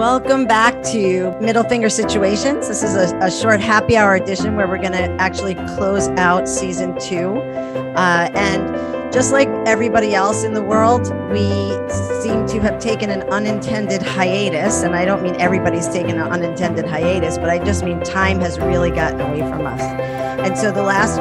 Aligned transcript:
Welcome 0.00 0.46
back 0.46 0.82
to 0.92 1.38
Middle 1.42 1.62
Finger 1.62 1.90
Situations. 1.90 2.68
This 2.68 2.82
is 2.82 2.96
a, 2.96 3.14
a 3.18 3.30
short 3.30 3.60
happy 3.60 3.98
hour 3.98 4.14
edition 4.14 4.56
where 4.56 4.66
we're 4.66 4.78
going 4.78 4.92
to 4.92 5.10
actually 5.20 5.56
close 5.76 6.08
out 6.16 6.48
season 6.48 6.98
two. 6.98 7.36
Uh, 7.36 8.30
and 8.34 9.12
just 9.12 9.30
like 9.30 9.48
everybody 9.66 10.14
else 10.14 10.42
in 10.42 10.54
the 10.54 10.62
world, 10.62 11.02
we 11.30 11.50
seem 12.22 12.46
to 12.46 12.60
have 12.60 12.80
taken 12.80 13.10
an 13.10 13.24
unintended 13.24 14.00
hiatus. 14.00 14.82
And 14.84 14.96
I 14.96 15.04
don't 15.04 15.22
mean 15.22 15.38
everybody's 15.38 15.86
taken 15.86 16.18
an 16.18 16.32
unintended 16.32 16.86
hiatus, 16.86 17.36
but 17.36 17.50
I 17.50 17.62
just 17.62 17.84
mean 17.84 18.00
time 18.00 18.40
has 18.40 18.58
really 18.58 18.90
gotten 18.90 19.20
away 19.20 19.40
from 19.40 19.66
us. 19.66 19.82
And 19.82 20.56
so 20.56 20.72
the 20.72 20.82
last 20.82 21.16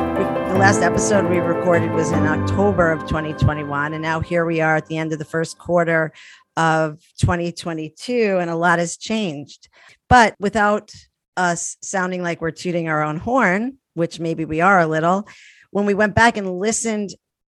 the 0.50 0.58
last 0.58 0.82
episode 0.82 1.30
we 1.30 1.38
recorded 1.38 1.92
was 1.92 2.12
in 2.12 2.26
October 2.26 2.92
of 2.92 3.02
2021, 3.02 3.94
and 3.94 4.02
now 4.02 4.20
here 4.20 4.46
we 4.46 4.62
are 4.62 4.78
at 4.78 4.88
the 4.88 4.98
end 4.98 5.14
of 5.14 5.20
the 5.20 5.26
first 5.26 5.60
quarter 5.60 6.12
of 6.60 7.00
2022 7.20 8.38
and 8.40 8.50
a 8.50 8.56
lot 8.56 8.80
has 8.80 8.98
changed. 8.98 9.70
But 10.10 10.36
without 10.40 10.92
us 11.38 11.78
sounding 11.82 12.22
like 12.22 12.42
we're 12.42 12.52
tooting 12.52 12.90
our 12.90 13.02
own 13.02 13.16
horn, 13.16 13.78
which 13.94 14.20
maybe 14.20 14.44
we 14.44 14.60
are 14.60 14.82
a 14.82 14.88
little, 14.88 15.26
when 15.72 15.86
we 15.86 15.94
went 15.94 16.16
back 16.16 16.36
and 16.36 16.60
listened 16.60 17.12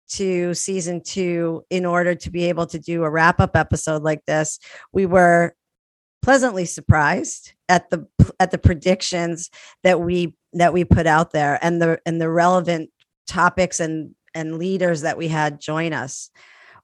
to 0.08 0.54
season 0.54 1.02
two 1.02 1.64
in 1.68 1.84
order 1.84 2.14
to 2.14 2.30
be 2.30 2.44
able 2.44 2.66
to 2.66 2.78
do 2.78 3.04
a 3.04 3.10
wrap 3.10 3.40
up 3.40 3.56
episode 3.56 4.02
like 4.02 4.24
this, 4.24 4.58
we 4.90 5.04
were 5.04 5.54
pleasantly 6.22 6.64
surprised 6.64 7.52
at 7.68 7.90
the 7.90 8.06
at 8.40 8.50
the 8.50 8.58
predictions 8.58 9.50
that 9.82 10.00
we 10.00 10.34
that 10.54 10.72
we 10.72 10.82
put 10.82 11.06
out 11.06 11.32
there 11.32 11.58
and 11.60 11.82
the 11.82 11.98
and 12.06 12.18
the 12.18 12.30
relevant 12.30 12.90
topics 13.26 13.80
and 13.80 14.14
and 14.34 14.58
leaders 14.58 15.02
that 15.02 15.18
we 15.18 15.28
had 15.28 15.60
join 15.60 15.92
us 15.92 16.30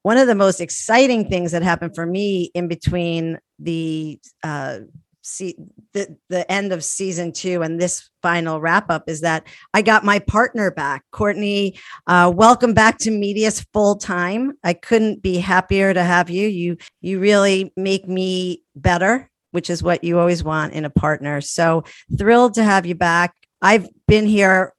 one 0.02 0.16
of 0.16 0.26
the 0.26 0.34
most 0.34 0.60
exciting 0.60 1.28
things 1.28 1.52
that 1.52 1.62
happened 1.62 1.94
for 1.94 2.06
me 2.06 2.50
in 2.54 2.68
between 2.68 3.38
the 3.58 4.18
uh, 4.42 4.78
see 5.22 5.54
the 5.92 6.16
the 6.28 6.50
end 6.50 6.72
of 6.72 6.82
season 6.82 7.32
two 7.32 7.62
and 7.62 7.80
this 7.80 8.08
final 8.22 8.60
wrap 8.60 8.90
up 8.90 9.08
is 9.08 9.20
that 9.20 9.46
I 9.74 9.82
got 9.82 10.04
my 10.04 10.18
partner 10.18 10.70
back. 10.70 11.04
Courtney, 11.12 11.78
uh, 12.06 12.32
welcome 12.34 12.74
back 12.74 12.98
to 12.98 13.10
Medius 13.10 13.60
full 13.72 13.96
time. 13.96 14.52
I 14.64 14.72
couldn't 14.72 15.22
be 15.22 15.36
happier 15.36 15.92
to 15.92 16.02
have 16.02 16.30
you. 16.30 16.48
You 16.48 16.76
you 17.00 17.18
really 17.18 17.72
make 17.76 18.08
me 18.08 18.62
better, 18.74 19.30
which 19.50 19.70
is 19.70 19.82
what 19.82 20.04
you 20.04 20.18
always 20.18 20.42
want 20.42 20.72
in 20.72 20.84
a 20.84 20.90
partner. 20.90 21.40
So 21.40 21.84
thrilled 22.16 22.54
to 22.54 22.64
have 22.64 22.86
you 22.86 22.94
back. 22.94 23.34
I've 23.62 23.88
been 24.06 24.26
here 24.26 24.72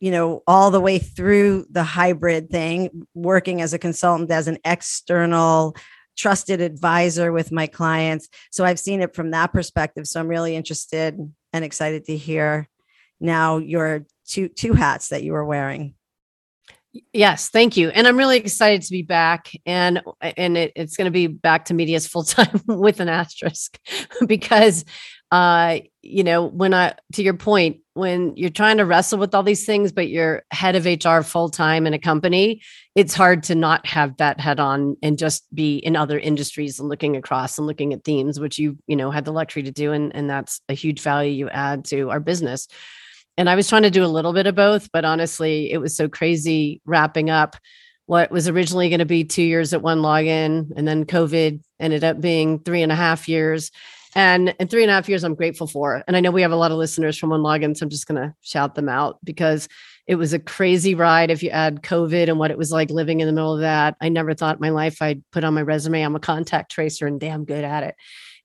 you 0.00 0.10
know, 0.10 0.42
all 0.46 0.70
the 0.70 0.80
way 0.80 0.98
through 0.98 1.66
the 1.70 1.84
hybrid 1.84 2.50
thing, 2.50 3.06
working 3.14 3.60
as 3.60 3.72
a 3.72 3.78
consultant, 3.78 4.30
as 4.30 4.48
an 4.48 4.58
external 4.64 5.76
trusted 6.16 6.60
advisor 6.60 7.32
with 7.32 7.52
my 7.52 7.66
clients. 7.66 8.28
So 8.50 8.64
I've 8.64 8.78
seen 8.78 9.02
it 9.02 9.14
from 9.14 9.32
that 9.32 9.52
perspective. 9.52 10.06
So 10.06 10.20
I'm 10.20 10.28
really 10.28 10.56
interested 10.56 11.18
and 11.52 11.64
excited 11.64 12.04
to 12.06 12.16
hear 12.16 12.68
now 13.20 13.58
your 13.58 14.06
two 14.26 14.48
two 14.48 14.74
hats 14.74 15.08
that 15.08 15.22
you 15.22 15.34
are 15.34 15.44
wearing. 15.44 15.94
Yes, 17.12 17.48
thank 17.48 17.76
you. 17.76 17.88
And 17.88 18.06
I'm 18.06 18.16
really 18.16 18.36
excited 18.36 18.82
to 18.82 18.90
be 18.90 19.02
back. 19.02 19.50
And 19.66 20.02
and 20.20 20.56
it, 20.56 20.72
it's 20.76 20.96
going 20.96 21.06
to 21.06 21.10
be 21.10 21.26
back 21.26 21.66
to 21.66 21.74
Medius 21.74 22.06
full 22.06 22.22
time 22.22 22.60
with 22.66 23.00
an 23.00 23.08
asterisk 23.08 23.78
because 24.26 24.84
uh, 25.30 25.80
you 26.02 26.22
know, 26.22 26.44
when 26.44 26.72
I 26.72 26.94
to 27.14 27.22
your 27.22 27.34
point, 27.34 27.78
when 27.94 28.36
you're 28.36 28.50
trying 28.50 28.76
to 28.78 28.84
wrestle 28.84 29.18
with 29.18 29.34
all 29.34 29.44
these 29.44 29.64
things, 29.64 29.92
but 29.92 30.08
you're 30.08 30.42
head 30.50 30.74
of 30.74 30.84
HR 30.84 31.20
full 31.22 31.48
time 31.48 31.86
in 31.86 31.94
a 31.94 31.98
company, 31.98 32.60
it's 32.96 33.14
hard 33.14 33.44
to 33.44 33.54
not 33.54 33.86
have 33.86 34.16
that 34.16 34.40
head 34.40 34.58
on 34.58 34.96
and 35.00 35.16
just 35.16 35.42
be 35.54 35.78
in 35.78 35.94
other 35.94 36.18
industries 36.18 36.80
and 36.80 36.88
looking 36.88 37.16
across 37.16 37.56
and 37.56 37.66
looking 37.66 37.92
at 37.92 38.04
themes, 38.04 38.40
which 38.40 38.58
you, 38.58 38.76
you 38.88 38.96
know, 38.96 39.12
had 39.12 39.24
the 39.24 39.32
luxury 39.32 39.62
to 39.62 39.70
do. 39.70 39.92
And, 39.92 40.14
and 40.14 40.28
that's 40.28 40.60
a 40.68 40.74
huge 40.74 41.00
value 41.00 41.30
you 41.30 41.48
add 41.50 41.84
to 41.86 42.10
our 42.10 42.20
business. 42.20 42.66
And 43.36 43.48
I 43.48 43.54
was 43.54 43.68
trying 43.68 43.82
to 43.82 43.90
do 43.90 44.04
a 44.04 44.06
little 44.06 44.32
bit 44.32 44.46
of 44.46 44.56
both, 44.56 44.90
but 44.92 45.04
honestly, 45.04 45.70
it 45.70 45.78
was 45.78 45.96
so 45.96 46.08
crazy 46.08 46.80
wrapping 46.84 47.30
up 47.30 47.56
what 48.06 48.30
was 48.30 48.48
originally 48.48 48.88
going 48.90 48.98
to 48.98 49.06
be 49.06 49.24
two 49.24 49.42
years 49.42 49.72
at 49.72 49.82
OneLogin 49.82 50.72
and 50.76 50.86
then 50.86 51.06
COVID 51.06 51.60
ended 51.80 52.04
up 52.04 52.20
being 52.20 52.58
three 52.58 52.82
and 52.82 52.92
a 52.92 52.96
half 52.96 53.28
years 53.28 53.70
and 54.14 54.54
in 54.60 54.68
three 54.68 54.82
and 54.82 54.90
a 54.90 54.94
half 54.94 55.08
years, 55.08 55.24
I'm 55.24 55.34
grateful 55.34 55.66
for. 55.66 56.04
And 56.06 56.16
I 56.16 56.20
know 56.20 56.30
we 56.30 56.42
have 56.42 56.52
a 56.52 56.56
lot 56.56 56.70
of 56.70 56.78
listeners 56.78 57.18
from 57.18 57.30
OneLogin, 57.30 57.76
so 57.76 57.84
I'm 57.84 57.90
just 57.90 58.06
going 58.06 58.20
to 58.20 58.34
shout 58.42 58.74
them 58.74 58.88
out 58.88 59.18
because 59.24 59.68
it 60.06 60.16
was 60.16 60.32
a 60.32 60.38
crazy 60.38 60.94
ride. 60.94 61.30
If 61.30 61.42
you 61.42 61.50
add 61.50 61.82
COVID 61.82 62.28
and 62.28 62.38
what 62.38 62.50
it 62.50 62.58
was 62.58 62.70
like 62.70 62.90
living 62.90 63.20
in 63.20 63.26
the 63.26 63.32
middle 63.32 63.54
of 63.54 63.60
that, 63.60 63.96
I 64.00 64.08
never 64.08 64.34
thought 64.34 64.56
in 64.56 64.60
my 64.60 64.70
life 64.70 65.00
I'd 65.00 65.22
put 65.32 65.44
on 65.44 65.54
my 65.54 65.62
resume 65.62 66.02
I'm 66.02 66.16
a 66.16 66.20
contact 66.20 66.70
tracer 66.70 67.06
and 67.06 67.18
damn 67.18 67.44
good 67.44 67.64
at 67.64 67.82
it. 67.82 67.96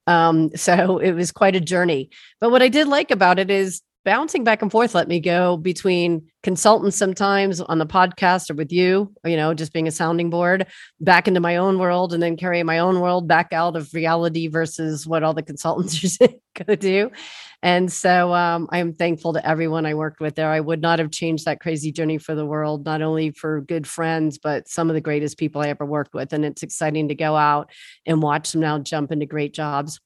Um, 0.08 0.56
so 0.56 0.98
it 0.98 1.12
was 1.12 1.32
quite 1.32 1.56
a 1.56 1.62
journey. 1.62 2.10
But 2.40 2.50
what 2.50 2.64
I 2.64 2.70
did 2.70 2.88
like 2.88 3.12
about 3.12 3.38
it 3.38 3.52
is 3.52 3.82
bouncing 4.10 4.44
back 4.44 4.64
and 4.64 4.72
forth 4.72 4.96
let 4.96 5.08
me 5.08 5.20
go 5.20 5.56
between 5.56 6.28
consultants 6.42 6.98
sometimes 6.98 7.62
on 7.62 7.78
the 7.78 7.86
podcast 7.86 8.50
or 8.50 8.56
with 8.56 8.72
you, 8.72 9.14
you 9.24 9.38
know, 9.38 9.54
just 9.54 9.72
being 9.72 9.88
a 9.88 9.92
sounding 9.92 10.32
board 10.32 10.66
back 11.00 11.28
into 11.28 11.40
my 11.40 11.58
own 11.58 11.78
world 11.78 12.12
and 12.12 12.24
then 12.24 12.36
carrying 12.36 12.66
my 12.66 12.80
own 12.80 13.02
world 13.02 13.28
back 13.28 13.54
out 13.54 13.76
of 13.76 13.94
reality 13.94 14.48
versus 14.48 15.06
what 15.06 15.22
all 15.22 15.36
the 15.36 15.44
consultants 15.44 16.18
go 16.66 16.76
do. 16.76 17.12
And 17.62 17.92
so 17.92 18.34
um, 18.34 18.68
I'm 18.72 18.94
thankful 18.94 19.34
to 19.34 19.48
everyone 19.48 19.86
I 19.86 19.94
worked 19.94 20.22
with 20.22 20.34
there. 20.34 20.50
I 20.50 20.60
would 20.60 20.82
not 20.82 20.98
have 20.98 21.12
changed 21.12 21.46
that 21.46 21.60
crazy 21.60 21.92
journey 21.92 22.18
for 22.18 22.34
the 22.34 22.48
world, 22.48 22.86
not 22.86 23.04
only 23.04 23.30
for 23.30 23.62
good 23.62 23.86
friends, 23.86 24.40
but 24.40 24.68
some 24.68 24.90
of 24.90 24.96
the 24.96 25.02
greatest 25.02 25.38
people 25.38 25.62
I 25.62 25.68
ever 25.68 25.86
worked 25.86 26.16
with. 26.16 26.34
And 26.34 26.44
it's 26.44 26.64
exciting 26.64 27.10
to 27.10 27.16
go 27.16 27.36
out 27.36 27.70
and 28.08 28.24
watch 28.24 28.54
them 28.54 28.62
now 28.62 28.80
jump 28.80 29.12
into 29.12 29.28
great 29.28 29.54
jobs 29.54 30.00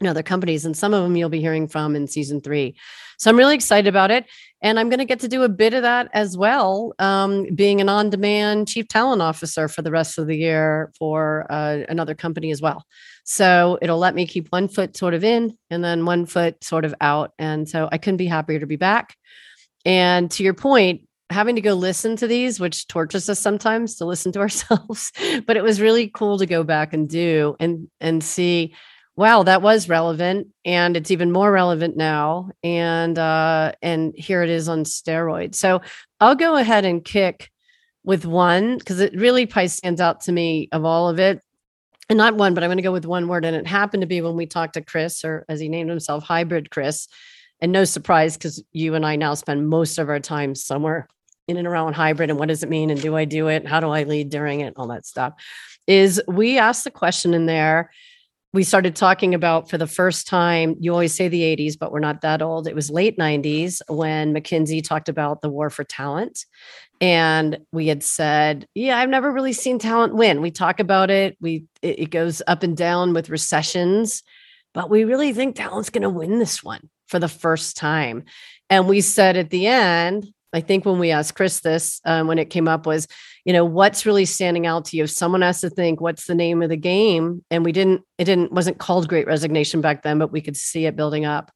in 0.00 0.06
other 0.06 0.22
companies. 0.22 0.64
And 0.64 0.76
some 0.76 0.92
of 0.92 1.02
them 1.02 1.16
you'll 1.16 1.28
be 1.28 1.40
hearing 1.40 1.68
from 1.68 1.94
in 1.96 2.06
season 2.06 2.40
three. 2.40 2.76
So 3.18 3.30
I'm 3.30 3.36
really 3.36 3.54
excited 3.54 3.88
about 3.88 4.10
it. 4.10 4.26
And 4.60 4.78
I'm 4.80 4.88
going 4.88 4.98
to 4.98 5.04
get 5.04 5.20
to 5.20 5.28
do 5.28 5.42
a 5.42 5.48
bit 5.48 5.74
of 5.74 5.82
that 5.82 6.08
as 6.12 6.36
well, 6.36 6.94
um, 6.98 7.46
being 7.54 7.80
an 7.80 7.88
on 7.88 8.10
demand 8.10 8.68
chief 8.68 8.88
talent 8.88 9.22
officer 9.22 9.68
for 9.68 9.82
the 9.82 9.90
rest 9.90 10.18
of 10.18 10.26
the 10.26 10.36
year 10.36 10.92
for 10.98 11.46
uh, 11.50 11.80
another 11.88 12.14
company 12.14 12.50
as 12.50 12.60
well. 12.62 12.84
So 13.24 13.78
it'll 13.82 13.98
let 13.98 14.14
me 14.14 14.26
keep 14.26 14.48
one 14.48 14.68
foot 14.68 14.96
sort 14.96 15.14
of 15.14 15.22
in 15.22 15.56
and 15.70 15.84
then 15.84 16.06
one 16.06 16.26
foot 16.26 16.62
sort 16.64 16.84
of 16.84 16.94
out. 17.00 17.32
And 17.38 17.68
so 17.68 17.88
I 17.92 17.98
couldn't 17.98 18.16
be 18.18 18.26
happier 18.26 18.58
to 18.58 18.66
be 18.66 18.76
back. 18.76 19.14
And 19.84 20.30
to 20.32 20.42
your 20.42 20.54
point, 20.54 21.02
having 21.30 21.56
to 21.56 21.60
go 21.60 21.74
listen 21.74 22.16
to 22.16 22.26
these, 22.26 22.60
which 22.60 22.86
tortures 22.86 23.28
us 23.28 23.38
sometimes 23.38 23.96
to 23.96 24.04
listen 24.04 24.32
to 24.32 24.40
ourselves, 24.40 25.12
but 25.46 25.56
it 25.56 25.62
was 25.62 25.80
really 25.80 26.08
cool 26.08 26.38
to 26.38 26.46
go 26.46 26.64
back 26.64 26.92
and 26.92 27.08
do 27.08 27.56
and 27.60 27.88
and 28.00 28.22
see 28.22 28.74
wow 29.16 29.42
that 29.42 29.62
was 29.62 29.88
relevant 29.88 30.48
and 30.64 30.96
it's 30.96 31.10
even 31.10 31.30
more 31.30 31.52
relevant 31.52 31.96
now 31.96 32.50
and 32.62 33.18
uh 33.18 33.72
and 33.82 34.12
here 34.16 34.42
it 34.42 34.50
is 34.50 34.68
on 34.68 34.84
steroids. 34.84 35.54
So 35.56 35.80
i'll 36.20 36.34
go 36.34 36.56
ahead 36.56 36.84
and 36.84 37.04
kick 37.04 37.50
with 38.02 38.26
one 38.26 38.78
because 38.78 39.00
it 39.00 39.14
really 39.16 39.46
probably 39.46 39.68
stands 39.68 40.00
out 40.00 40.22
to 40.22 40.32
me 40.32 40.68
of 40.72 40.84
all 40.84 41.08
of 41.08 41.18
it. 41.18 41.40
And 42.10 42.18
not 42.18 42.34
one 42.34 42.54
but 42.54 42.62
i'm 42.62 42.68
going 42.68 42.76
to 42.78 42.82
go 42.82 42.92
with 42.92 43.06
one 43.06 43.28
word 43.28 43.44
and 43.44 43.56
it 43.56 43.66
happened 43.66 44.02
to 44.02 44.06
be 44.06 44.20
when 44.20 44.36
we 44.36 44.46
talked 44.46 44.74
to 44.74 44.82
chris 44.82 45.24
or 45.24 45.44
as 45.48 45.60
he 45.60 45.68
named 45.68 45.90
himself 45.90 46.24
hybrid 46.24 46.70
chris. 46.70 47.08
And 47.60 47.72
no 47.72 47.84
surprise 47.84 48.36
because 48.36 48.62
you 48.72 48.94
and 48.94 49.06
i 49.06 49.16
now 49.16 49.34
spend 49.34 49.68
most 49.68 49.98
of 49.98 50.08
our 50.08 50.20
time 50.20 50.54
somewhere 50.54 51.08
in 51.46 51.56
and 51.56 51.68
around 51.68 51.92
hybrid 51.92 52.30
and 52.30 52.38
what 52.38 52.48
does 52.48 52.62
it 52.62 52.68
mean 52.68 52.90
and 52.90 53.00
do 53.00 53.14
i 53.16 53.24
do 53.24 53.48
it? 53.48 53.66
How 53.66 53.78
do 53.78 53.90
i 53.90 54.02
lead 54.02 54.30
during 54.30 54.60
it? 54.60 54.74
All 54.76 54.88
that 54.88 55.06
stuff. 55.06 55.34
Is 55.86 56.20
we 56.26 56.58
asked 56.58 56.84
the 56.84 56.90
question 56.90 57.32
in 57.32 57.46
there 57.46 57.90
we 58.54 58.62
started 58.62 58.94
talking 58.94 59.34
about 59.34 59.68
for 59.68 59.76
the 59.76 59.86
first 59.88 60.28
time, 60.28 60.76
you 60.78 60.92
always 60.92 61.12
say 61.12 61.26
the 61.26 61.42
80s, 61.42 61.76
but 61.76 61.90
we're 61.90 61.98
not 61.98 62.20
that 62.20 62.40
old. 62.40 62.68
It 62.68 62.74
was 62.76 62.88
late 62.88 63.18
90s 63.18 63.82
when 63.88 64.32
McKinsey 64.32 64.82
talked 64.82 65.08
about 65.08 65.40
the 65.40 65.50
war 65.50 65.70
for 65.70 65.82
talent. 65.82 66.46
And 67.00 67.58
we 67.72 67.88
had 67.88 68.04
said, 68.04 68.68
yeah, 68.72 68.98
I've 68.98 69.08
never 69.08 69.32
really 69.32 69.52
seen 69.52 69.80
talent 69.80 70.14
win. 70.14 70.40
We 70.40 70.52
talk 70.52 70.78
about 70.78 71.10
it, 71.10 71.36
we 71.40 71.64
it, 71.82 72.10
goes 72.10 72.42
up 72.46 72.62
and 72.62 72.76
down 72.76 73.12
with 73.12 73.28
recessions, 73.28 74.22
but 74.72 74.88
we 74.88 75.02
really 75.02 75.32
think 75.32 75.56
talent's 75.56 75.90
going 75.90 76.02
to 76.02 76.08
win 76.08 76.38
this 76.38 76.62
one 76.62 76.88
for 77.08 77.18
the 77.18 77.28
first 77.28 77.76
time. 77.76 78.22
And 78.70 78.86
we 78.86 79.00
said 79.00 79.36
at 79.36 79.50
the 79.50 79.66
end, 79.66 80.28
I 80.52 80.60
think 80.60 80.84
when 80.84 81.00
we 81.00 81.10
asked 81.10 81.34
Chris 81.34 81.58
this, 81.58 82.00
um, 82.04 82.28
when 82.28 82.38
it 82.38 82.50
came 82.50 82.68
up, 82.68 82.86
was, 82.86 83.08
you 83.44 83.52
know, 83.52 83.64
what's 83.64 84.06
really 84.06 84.24
standing 84.24 84.66
out 84.66 84.86
to 84.86 84.96
you? 84.96 85.04
If 85.04 85.10
someone 85.10 85.42
has 85.42 85.60
to 85.60 85.70
think, 85.70 86.00
what's 86.00 86.26
the 86.26 86.34
name 86.34 86.62
of 86.62 86.70
the 86.70 86.76
game? 86.76 87.44
And 87.50 87.64
we 87.64 87.72
didn't, 87.72 88.02
it 88.16 88.24
didn't, 88.24 88.52
wasn't 88.52 88.78
called 88.78 89.08
Great 89.08 89.26
Resignation 89.26 89.80
back 89.80 90.02
then, 90.02 90.18
but 90.18 90.32
we 90.32 90.40
could 90.40 90.56
see 90.56 90.86
it 90.86 90.96
building 90.96 91.26
up. 91.26 91.52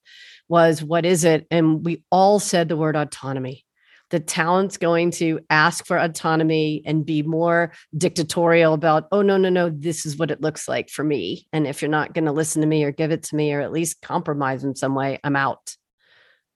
Was 0.49 0.82
what 0.82 1.06
is 1.06 1.25
it? 1.25 1.46
And 1.50 1.85
we 1.85 2.05
all 2.11 2.40
said 2.40 2.69
the 2.69 2.76
word 2.76 2.96
autonomy. 2.96 3.64
The 4.11 4.20
talent's 4.20 4.79
going 4.79 5.11
to 5.12 5.40
ask 5.50 5.85
for 5.85 5.99
autonomy 5.99 6.82
and 6.87 7.05
be 7.05 7.23
more 7.23 7.73
dictatorial 7.96 8.73
about, 8.73 9.06
oh, 9.12 9.20
no, 9.20 9.37
no, 9.37 9.50
no, 9.50 9.69
this 9.69 10.06
is 10.06 10.17
what 10.17 10.31
it 10.31 10.41
looks 10.41 10.67
like 10.67 10.88
for 10.88 11.05
me. 11.05 11.46
And 11.52 11.67
if 11.67 11.82
you're 11.82 11.91
not 11.91 12.14
going 12.14 12.25
to 12.25 12.32
listen 12.32 12.62
to 12.62 12.69
me 12.69 12.84
or 12.84 12.91
give 12.91 13.11
it 13.11 13.25
to 13.25 13.37
me 13.37 13.52
or 13.52 13.61
at 13.61 13.73
least 13.73 14.00
compromise 14.00 14.64
in 14.64 14.75
some 14.75 14.94
way, 14.94 15.19
I'm 15.23 15.37
out. 15.37 15.76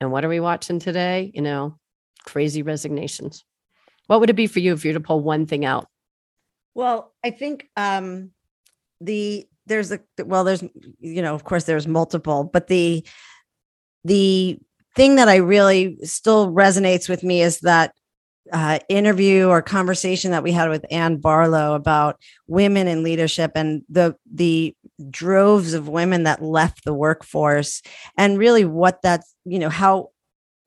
And 0.01 0.11
what 0.11 0.25
are 0.25 0.31
we 0.31 0.41
watching 0.41 0.79
today? 0.79 1.31
You 1.35 1.43
know, 1.43 1.79
crazy 2.25 2.63
resignations. 2.63 3.45
What 4.07 4.21
would 4.21 4.31
it 4.31 4.37
be 4.37 4.47
for 4.47 4.61
you 4.61 4.73
if 4.73 4.85
you 4.85 4.91
were 4.91 4.99
to 4.99 5.05
pull 5.05 5.21
one 5.21 5.47
thing 5.47 5.65
out? 5.65 5.87
Well, 6.75 7.13
I 7.23 7.31
think 7.31 7.69
um, 7.77 8.31
the 9.01 9.47
there's 9.67 9.93
a 9.93 10.01
well 10.25 10.45
there's 10.45 10.63
you 10.99 11.23
know 11.23 11.35
of 11.35 11.45
course 11.45 11.65
there's 11.65 11.87
multiple 11.87 12.45
but 12.45 12.67
the 12.67 13.07
the 14.05 14.59
thing 14.97 15.17
that 15.17 15.29
i 15.29 15.37
really 15.37 15.97
still 16.03 16.51
resonates 16.51 17.09
with 17.09 17.23
me 17.23 17.43
is 17.43 17.61
that 17.61 17.95
uh, 18.53 18.81
interview 18.89 19.47
or 19.47 19.63
conversation 19.63 20.33
that 20.33 20.43
we 20.43 20.51
had 20.51 20.69
with 20.69 20.85
Ann 20.91 21.19
Barlow 21.19 21.75
about 21.75 22.19
women 22.49 22.89
in 22.89 23.05
leadership 23.05 23.53
and 23.55 23.83
the 23.89 24.17
the 24.33 24.75
droves 25.11 25.75
of 25.75 25.89
women 25.89 26.25
that 26.25 26.43
left 26.43 26.85
the 26.85 26.93
workforce 26.93 27.83
and 28.19 28.39
really 28.39 28.65
what 28.65 29.01
that's 29.01 29.33
you 29.45 29.61
know 29.61 29.69
how 29.69 30.09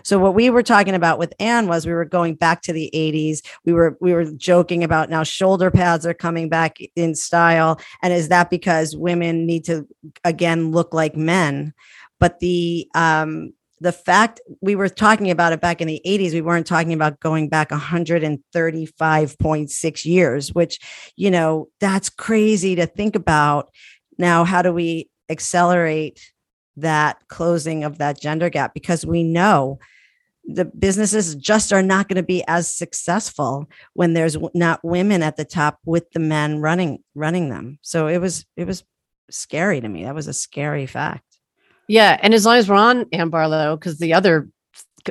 So 0.03 0.19
what 0.19 0.35
we 0.35 0.51
were 0.51 0.63
talking 0.63 0.95
about 0.95 1.19
with 1.19 1.33
Ann 1.41 1.67
was 1.67 1.87
we 1.87 1.95
were 1.95 2.05
going 2.05 2.35
back 2.35 2.61
to 2.63 2.73
the 2.75 2.91
80s. 2.93 3.41
We 3.65 3.73
were 3.73 3.97
we 3.99 4.13
were 4.13 4.27
joking 4.27 4.85
about 4.85 5.09
now 5.09 5.23
shoulder 5.23 5.71
pads 5.71 6.05
are 6.05 6.13
coming 6.13 6.51
back 6.51 6.77
in 6.95 7.15
style 7.15 7.81
and 8.03 8.13
is 8.13 8.29
that 8.29 8.51
because 8.51 8.95
women 8.95 9.47
need 9.47 9.65
to 9.65 9.89
again 10.25 10.73
look 10.73 10.93
like 10.93 11.17
men? 11.17 11.73
But 12.19 12.41
the 12.41 12.87
um 12.95 13.55
the 13.81 13.93
fact 13.93 14.41
we 14.61 14.75
were 14.75 14.91
talking 14.91 15.31
about 15.31 15.55
it 15.55 15.61
back 15.61 15.81
in 15.81 15.87
the 15.89 16.03
80s 16.07 16.33
we 16.33 16.43
weren't 16.43 16.67
talking 16.67 16.93
about 16.93 17.19
going 17.21 17.49
back 17.49 17.71
135.6 17.71 20.05
years 20.05 20.53
which 20.53 20.79
you 21.17 21.31
know 21.31 21.69
that's 21.81 22.11
crazy 22.11 22.75
to 22.77 22.87
think 22.87 23.17
about. 23.17 23.71
Now 24.19 24.45
how 24.45 24.63
do 24.63 24.73
we 24.73 25.09
accelerate 25.29 26.33
that 26.77 27.27
closing 27.29 27.83
of 27.85 27.99
that 27.99 28.21
gender 28.21 28.51
gap? 28.51 28.75
Because 28.75 29.07
we 29.07 29.23
know 29.23 29.79
the 30.45 30.65
businesses 30.65 31.37
just 31.37 31.73
are 31.73 31.83
not 31.83 32.09
going 32.09 32.17
to 32.17 32.23
be 32.23 32.43
as 32.49 32.73
successful 32.73 33.69
when 33.95 34.15
there's 34.15 34.37
not 34.55 34.81
women 34.83 35.23
at 35.23 35.37
the 35.37 35.45
top 35.45 35.79
with 35.85 36.11
the 36.13 36.19
men 36.19 36.61
running 36.61 37.05
running 37.15 37.51
them. 37.51 37.79
So 37.83 38.09
it 38.09 38.19
was 38.19 38.47
it 38.57 38.67
was 38.67 38.83
scary 39.31 39.81
to 39.81 39.89
me. 39.89 40.05
That 40.05 40.15
was 40.15 40.27
a 40.27 40.35
scary 40.35 40.87
fact 40.87 41.30
yeah. 41.91 42.19
And 42.23 42.35
as 42.35 42.47
long 42.47 42.57
as 42.57 42.69
we're 42.69 42.77
on 42.77 43.07
Ann 43.13 43.31
Barlow, 43.31 43.77
because 43.77 43.99
the 43.99 44.15
other 44.15 44.49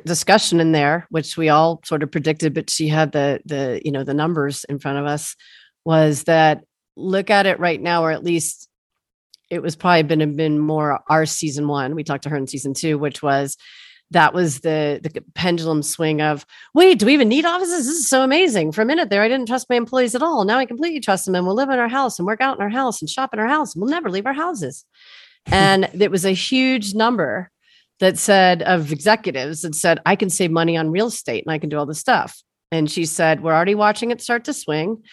discussion 0.06 0.62
in 0.62 0.72
there, 0.72 1.08
which 1.10 1.36
we 1.36 1.50
all 1.50 1.82
sort 1.84 2.04
of 2.04 2.12
predicted, 2.12 2.54
but 2.54 2.70
she 2.70 2.88
had 2.88 3.12
the 3.12 3.42
the, 3.46 3.82
you 3.84 3.92
know, 3.92 4.06
the 4.06 4.14
numbers 4.14 4.64
in 4.70 4.80
front 4.80 4.98
of 4.98 5.06
us, 5.06 5.36
was 5.84 6.24
that 6.24 6.64
look 6.96 7.30
at 7.30 7.46
it 7.46 7.60
right 7.60 7.82
now, 7.82 8.04
or 8.04 8.12
at 8.12 8.24
least 8.24 8.70
it 9.50 9.62
was 9.62 9.76
probably 9.76 10.04
been 10.04 10.38
been 10.38 10.58
more 10.58 11.02
our 11.10 11.26
season 11.26 11.68
one. 11.68 11.96
We 11.96 12.06
talked 12.06 12.24
to 12.24 12.30
her 12.30 12.38
in 12.38 12.48
season 12.48 12.74
two, 12.74 12.98
which 12.98 13.22
was 13.22 13.58
that 14.12 14.34
was 14.34 14.62
the 14.62 15.02
the 15.04 15.22
pendulum 15.36 15.84
swing 15.84 16.20
of 16.20 16.46
wait 16.74 16.98
do 16.98 17.06
we 17.06 17.14
even 17.14 17.30
need 17.30 17.46
offices 17.46 17.86
this 17.86 17.96
is 17.96 18.10
so 18.10 18.24
amazing 18.24 18.72
for 18.72 18.82
a 18.82 18.86
minute 18.86 19.12
there 19.12 19.22
i 19.22 19.28
didn't 19.28 19.48
trust 19.48 19.70
my 19.70 19.76
employees 19.76 20.16
at 20.16 20.24
all 20.24 20.46
now 20.46 20.58
i 20.58 20.66
completely 20.66 21.00
trust 21.00 21.26
them 21.26 21.36
and 21.36 21.46
we'll 21.46 21.56
live 21.56 21.70
in 21.70 21.78
our 21.78 21.88
house 21.88 22.18
and 22.18 22.26
work 22.26 22.42
out 22.42 22.58
in 22.58 22.64
our 22.64 22.70
house 22.70 23.04
and 23.04 23.10
shop 23.10 23.34
in 23.34 23.40
our 23.40 23.48
house 23.48 23.76
and 23.76 23.82
we'll 23.84 23.92
never 23.92 24.10
leave 24.10 24.26
our 24.26 24.34
houses 24.34 24.84
and 25.52 25.90
it 26.00 26.12
was 26.12 26.26
a 26.26 26.32
huge 26.32 26.94
number 26.94 27.50
that 28.00 28.18
said 28.18 28.62
of 28.64 28.92
executives 28.92 29.62
that 29.62 29.76
said, 29.76 30.00
I 30.06 30.16
can 30.16 30.30
save 30.30 30.52
money 30.52 30.78
on 30.78 30.92
real 30.92 31.08
estate 31.08 31.44
and 31.46 31.52
I 31.52 31.60
can 31.60 31.70
do 31.70 31.78
all 31.78 31.86
this 31.86 32.00
stuff. 32.00 32.42
And 32.72 32.90
she 32.90 33.06
said, 33.06 33.42
We're 33.42 33.54
already 33.54 33.76
watching 33.76 34.12
it 34.12 34.22
start 34.22 34.46
to 34.46 34.54
swing. 34.54 35.04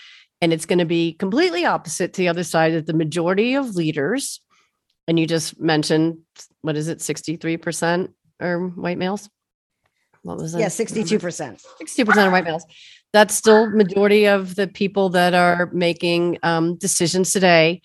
And 0.40 0.52
it's 0.52 0.66
going 0.66 0.78
to 0.78 0.84
be 0.84 1.14
completely 1.14 1.64
opposite 1.64 2.12
to 2.12 2.18
the 2.20 2.28
other 2.28 2.44
side 2.44 2.74
that 2.74 2.86
the 2.86 2.92
majority 2.92 3.54
of 3.54 3.74
leaders, 3.74 4.40
and 5.08 5.18
you 5.18 5.26
just 5.26 5.58
mentioned, 5.58 6.18
what 6.60 6.76
is 6.76 6.88
it, 6.88 6.98
63% 6.98 8.12
are 8.40 8.58
white 8.68 8.98
males? 8.98 9.30
What 10.22 10.36
was 10.36 10.52
that? 10.52 10.60
Yeah, 10.60 10.66
62%. 10.66 11.64
62% 11.80 12.26
of 12.26 12.32
white 12.32 12.44
males. 12.44 12.66
That's 13.14 13.34
still 13.34 13.70
majority 13.70 14.26
of 14.26 14.56
the 14.56 14.66
people 14.66 15.08
that 15.10 15.32
are 15.32 15.70
making 15.72 16.38
um, 16.42 16.76
decisions 16.76 17.32
today 17.32 17.80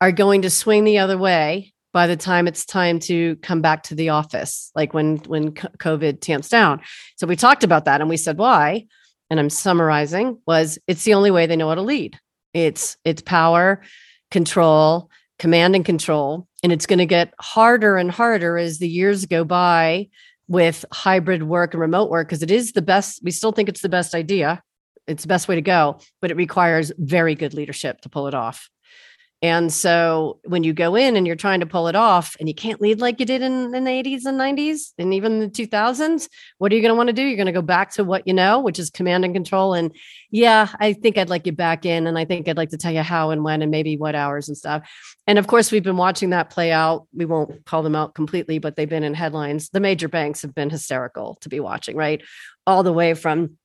are 0.00 0.10
going 0.10 0.42
to 0.42 0.50
swing 0.50 0.82
the 0.82 0.98
other 0.98 1.16
way 1.16 1.71
by 1.92 2.06
the 2.06 2.16
time 2.16 2.48
it's 2.48 2.64
time 2.64 2.98
to 2.98 3.36
come 3.36 3.60
back 3.60 3.82
to 3.84 3.94
the 3.94 4.08
office 4.08 4.70
like 4.74 4.94
when 4.94 5.18
when 5.26 5.52
covid 5.52 6.20
tamps 6.20 6.48
down. 6.48 6.80
So 7.16 7.26
we 7.26 7.36
talked 7.36 7.64
about 7.64 7.84
that 7.84 8.00
and 8.00 8.10
we 8.10 8.16
said 8.16 8.38
why 8.38 8.86
and 9.30 9.38
i'm 9.38 9.50
summarizing 9.50 10.38
was 10.46 10.78
it's 10.86 11.04
the 11.04 11.14
only 11.14 11.30
way 11.30 11.46
they 11.46 11.56
know 11.56 11.68
how 11.68 11.74
to 11.74 11.82
lead. 11.82 12.18
It's 12.54 12.96
it's 13.04 13.22
power 13.22 13.82
control 14.30 15.10
command 15.38 15.74
and 15.74 15.84
control 15.84 16.46
and 16.62 16.72
it's 16.72 16.86
going 16.86 16.98
to 16.98 17.06
get 17.06 17.34
harder 17.40 17.96
and 17.96 18.10
harder 18.10 18.56
as 18.56 18.78
the 18.78 18.88
years 18.88 19.26
go 19.26 19.44
by 19.44 20.08
with 20.48 20.84
hybrid 20.92 21.42
work 21.42 21.74
and 21.74 21.80
remote 21.80 22.10
work 22.10 22.28
because 22.28 22.42
it 22.42 22.50
is 22.50 22.72
the 22.72 22.82
best 22.82 23.20
we 23.22 23.30
still 23.30 23.52
think 23.52 23.68
it's 23.68 23.82
the 23.82 23.88
best 23.88 24.14
idea. 24.14 24.62
It's 25.08 25.24
the 25.24 25.28
best 25.28 25.48
way 25.48 25.56
to 25.56 25.62
go 25.62 25.98
but 26.20 26.30
it 26.30 26.36
requires 26.36 26.92
very 26.96 27.34
good 27.34 27.54
leadership 27.54 28.00
to 28.02 28.08
pull 28.08 28.28
it 28.28 28.34
off 28.34 28.70
and 29.42 29.72
so 29.72 30.38
when 30.44 30.62
you 30.62 30.72
go 30.72 30.94
in 30.94 31.16
and 31.16 31.26
you're 31.26 31.34
trying 31.34 31.58
to 31.60 31.66
pull 31.66 31.88
it 31.88 31.96
off 31.96 32.36
and 32.38 32.48
you 32.48 32.54
can't 32.54 32.80
lead 32.80 33.00
like 33.00 33.18
you 33.18 33.26
did 33.26 33.42
in, 33.42 33.74
in 33.74 33.82
the 33.82 33.90
80s 33.90 34.24
and 34.24 34.38
90s 34.38 34.92
and 34.98 35.12
even 35.12 35.40
the 35.40 35.48
2000s, 35.48 36.28
what 36.58 36.70
are 36.70 36.76
you 36.76 36.80
going 36.80 36.92
to 36.92 36.96
want 36.96 37.08
to 37.08 37.12
do? 37.12 37.24
You're 37.24 37.36
going 37.36 37.46
to 37.46 37.52
go 37.52 37.60
back 37.60 37.90
to 37.94 38.04
what 38.04 38.24
you 38.24 38.34
know, 38.34 38.60
which 38.60 38.78
is 38.78 38.88
command 38.88 39.24
and 39.24 39.34
control. 39.34 39.74
And 39.74 39.92
yeah, 40.30 40.68
I 40.78 40.92
think 40.92 41.18
I'd 41.18 41.28
like 41.28 41.44
you 41.44 41.52
back 41.52 41.84
in 41.84 42.06
and 42.06 42.16
I 42.16 42.24
think 42.24 42.48
I'd 42.48 42.56
like 42.56 42.70
to 42.70 42.78
tell 42.78 42.92
you 42.92 43.02
how 43.02 43.30
and 43.30 43.42
when 43.42 43.62
and 43.62 43.70
maybe 43.72 43.96
what 43.96 44.14
hours 44.14 44.46
and 44.46 44.56
stuff. 44.56 44.88
And 45.26 45.40
of 45.40 45.48
course, 45.48 45.72
we've 45.72 45.82
been 45.82 45.96
watching 45.96 46.30
that 46.30 46.50
play 46.50 46.70
out. 46.70 47.08
We 47.12 47.24
won't 47.24 47.66
call 47.66 47.82
them 47.82 47.96
out 47.96 48.14
completely, 48.14 48.60
but 48.60 48.76
they've 48.76 48.88
been 48.88 49.02
in 49.02 49.14
headlines. 49.14 49.70
The 49.70 49.80
major 49.80 50.08
banks 50.08 50.42
have 50.42 50.54
been 50.54 50.70
hysterical 50.70 51.36
to 51.40 51.48
be 51.48 51.58
watching, 51.58 51.96
right? 51.96 52.22
All 52.64 52.84
the 52.84 52.92
way 52.92 53.14
from 53.14 53.56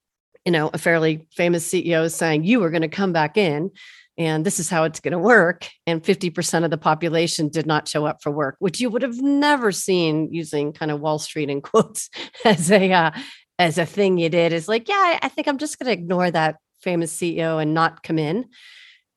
you 0.44 0.52
know, 0.52 0.70
a 0.74 0.78
fairly 0.78 1.28
famous 1.36 1.70
CEO 1.70 2.10
saying, 2.10 2.46
You 2.46 2.64
are 2.64 2.70
going 2.70 2.82
to 2.82 2.88
come 2.88 3.12
back 3.12 3.36
in 3.36 3.70
and 4.18 4.46
this 4.46 4.60
is 4.60 4.70
how 4.70 4.84
it's 4.84 5.00
going 5.00 5.12
to 5.12 5.20
work. 5.20 5.70
And 5.86 6.04
50% 6.04 6.64
of 6.64 6.72
the 6.72 6.78
population 6.78 7.50
did 7.50 7.66
not 7.66 7.88
show 7.88 8.06
up 8.06 8.22
for 8.24 8.32
work, 8.32 8.56
which 8.60 8.80
you 8.80 8.90
would 8.90 9.04
have 9.04 9.22
never 9.22 9.72
seen 9.72 10.34
using 10.34 10.74
kind 10.74 10.92
of 10.92 11.00
Wall 11.00 11.20
Street 11.20 11.50
in 11.50 11.62
quotes 11.62 12.10
as 12.44 12.72
a 12.72 12.92
uh, 12.92 13.12
as 13.60 13.78
a 13.78 13.86
thing 13.86 14.18
you 14.18 14.30
did. 14.30 14.54
Is 14.54 14.68
like, 14.68 14.88
yeah, 14.90 15.20
I 15.22 15.30
think 15.30 15.48
I'm 15.48 15.58
just 15.58 15.80
going 15.80 15.88
to 15.88 15.94
ignore 15.94 16.32
that 16.32 16.58
famous 16.82 17.16
CEO 17.16 17.62
and 17.62 17.74
not 17.74 18.04
come 18.04 18.20
in. 18.20 18.46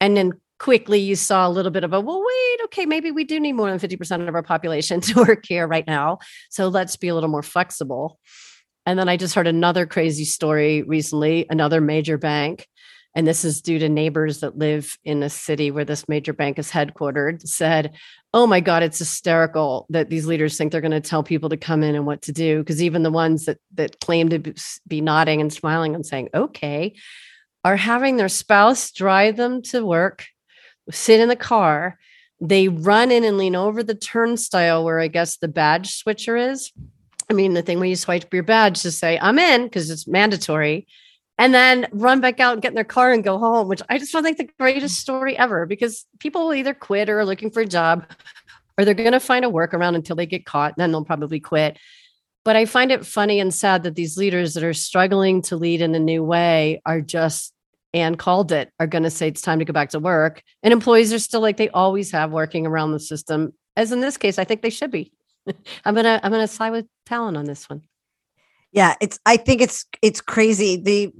And 0.00 0.16
then 0.16 0.32
quickly 0.58 1.00
you 1.00 1.16
saw 1.16 1.48
a 1.48 1.50
little 1.50 1.70
bit 1.70 1.84
of 1.84 1.92
a 1.94 2.00
well 2.00 2.22
wait 2.22 2.64
okay 2.64 2.84
maybe 2.84 3.10
we 3.10 3.24
do 3.24 3.40
need 3.40 3.54
more 3.54 3.70
than 3.70 3.80
50% 3.80 4.28
of 4.28 4.34
our 4.34 4.42
population 4.42 5.00
to 5.00 5.14
work 5.14 5.44
here 5.48 5.66
right 5.66 5.86
now 5.86 6.18
so 6.50 6.68
let's 6.68 6.96
be 6.96 7.08
a 7.08 7.14
little 7.14 7.30
more 7.30 7.42
flexible 7.42 8.20
and 8.84 8.98
then 8.98 9.08
i 9.08 9.16
just 9.16 9.34
heard 9.34 9.46
another 9.46 9.86
crazy 9.86 10.26
story 10.26 10.82
recently 10.82 11.46
another 11.48 11.80
major 11.80 12.18
bank 12.18 12.68
and 13.14 13.26
this 13.26 13.44
is 13.44 13.60
due 13.60 13.78
to 13.80 13.88
neighbors 13.88 14.40
that 14.40 14.56
live 14.56 14.96
in 15.04 15.22
a 15.22 15.30
city 15.30 15.70
where 15.70 15.84
this 15.84 16.08
major 16.08 16.32
bank 16.32 16.58
is 16.58 16.70
headquartered, 16.70 17.46
said, 17.46 17.96
Oh 18.32 18.46
my 18.46 18.60
God, 18.60 18.84
it's 18.84 19.00
hysterical 19.00 19.86
that 19.90 20.08
these 20.08 20.26
leaders 20.26 20.56
think 20.56 20.70
they're 20.70 20.80
going 20.80 20.92
to 20.92 21.00
tell 21.00 21.24
people 21.24 21.48
to 21.48 21.56
come 21.56 21.82
in 21.82 21.96
and 21.96 22.06
what 22.06 22.22
to 22.22 22.32
do. 22.32 22.60
Because 22.60 22.80
even 22.80 23.02
the 23.02 23.10
ones 23.10 23.46
that, 23.46 23.58
that 23.74 23.98
claim 24.00 24.28
to 24.28 24.54
be 24.86 25.00
nodding 25.00 25.40
and 25.40 25.52
smiling 25.52 25.96
and 25.96 26.06
saying, 26.06 26.28
okay, 26.32 26.94
are 27.64 27.76
having 27.76 28.16
their 28.16 28.28
spouse 28.28 28.92
drive 28.92 29.36
them 29.36 29.62
to 29.62 29.84
work, 29.84 30.26
sit 30.90 31.18
in 31.18 31.28
the 31.28 31.36
car. 31.36 31.98
They 32.40 32.68
run 32.68 33.10
in 33.10 33.24
and 33.24 33.36
lean 33.36 33.56
over 33.56 33.82
the 33.82 33.96
turnstile 33.96 34.84
where 34.84 35.00
I 35.00 35.08
guess 35.08 35.36
the 35.36 35.48
badge 35.48 35.96
switcher 35.96 36.36
is. 36.36 36.72
I 37.28 37.32
mean, 37.32 37.54
the 37.54 37.62
thing 37.62 37.78
where 37.78 37.88
you 37.88 37.96
swipe 37.96 38.32
your 38.32 38.44
badge 38.44 38.82
to 38.82 38.92
say, 38.92 39.18
I'm 39.20 39.38
in 39.38 39.64
because 39.64 39.90
it's 39.90 40.06
mandatory 40.06 40.86
and 41.40 41.52
then 41.52 41.88
run 41.90 42.20
back 42.20 42.38
out 42.38 42.52
and 42.52 42.62
get 42.62 42.68
in 42.68 42.74
their 42.74 42.84
car 42.84 43.12
and 43.12 43.24
go 43.24 43.38
home, 43.38 43.66
which 43.66 43.82
I 43.88 43.98
just 43.98 44.12
to 44.12 44.22
think 44.22 44.36
the 44.36 44.48
greatest 44.58 45.00
story 45.00 45.36
ever 45.36 45.66
because 45.66 46.06
people 46.18 46.44
will 46.44 46.54
either 46.54 46.74
quit 46.74 47.08
or 47.08 47.18
are 47.18 47.24
looking 47.24 47.50
for 47.50 47.60
a 47.60 47.66
job 47.66 48.04
or 48.78 48.84
they're 48.84 48.94
going 48.94 49.12
to 49.12 49.20
find 49.20 49.44
a 49.44 49.48
workaround 49.48 49.94
until 49.94 50.16
they 50.16 50.26
get 50.26 50.46
caught. 50.46 50.74
Then 50.76 50.92
they'll 50.92 51.04
probably 51.04 51.40
quit. 51.40 51.78
But 52.44 52.56
I 52.56 52.64
find 52.64 52.92
it 52.92 53.04
funny 53.04 53.40
and 53.40 53.52
sad 53.52 53.82
that 53.82 53.94
these 53.96 54.16
leaders 54.16 54.54
that 54.54 54.64
are 54.64 54.72
struggling 54.72 55.42
to 55.42 55.56
lead 55.56 55.80
in 55.80 55.94
a 55.94 55.98
new 55.98 56.22
way 56.22 56.80
are 56.86 57.00
just 57.00 57.52
and 57.92 58.18
called 58.18 58.52
it 58.52 58.70
are 58.78 58.86
going 58.86 59.02
to 59.02 59.10
say 59.10 59.26
it's 59.26 59.42
time 59.42 59.58
to 59.58 59.64
go 59.64 59.72
back 59.72 59.90
to 59.90 59.98
work 59.98 60.42
and 60.62 60.72
employees 60.72 61.12
are 61.12 61.18
still 61.18 61.40
like 61.40 61.56
they 61.56 61.68
always 61.70 62.12
have 62.12 62.30
working 62.30 62.64
around 62.64 62.92
the 62.92 63.00
system 63.00 63.52
as 63.76 63.90
in 63.90 63.98
this 63.98 64.16
case 64.16 64.38
i 64.38 64.44
think 64.44 64.62
they 64.62 64.70
should 64.70 64.92
be 64.92 65.12
I'm 65.84 65.94
gonna 65.94 66.20
I'm 66.22 66.30
gonna 66.30 66.48
side 66.48 66.70
with 66.70 66.86
Talon 67.06 67.36
on 67.36 67.44
this 67.44 67.68
one. 67.68 67.82
Yeah, 68.72 68.94
it's 69.00 69.18
I 69.26 69.36
think 69.36 69.60
it's 69.60 69.84
it's 70.02 70.20
crazy. 70.20 70.76
The 70.76 71.12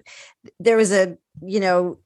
there 0.61 0.77
was 0.77 0.93
a, 0.93 1.17
you 1.43 1.61
know, 1.61 1.99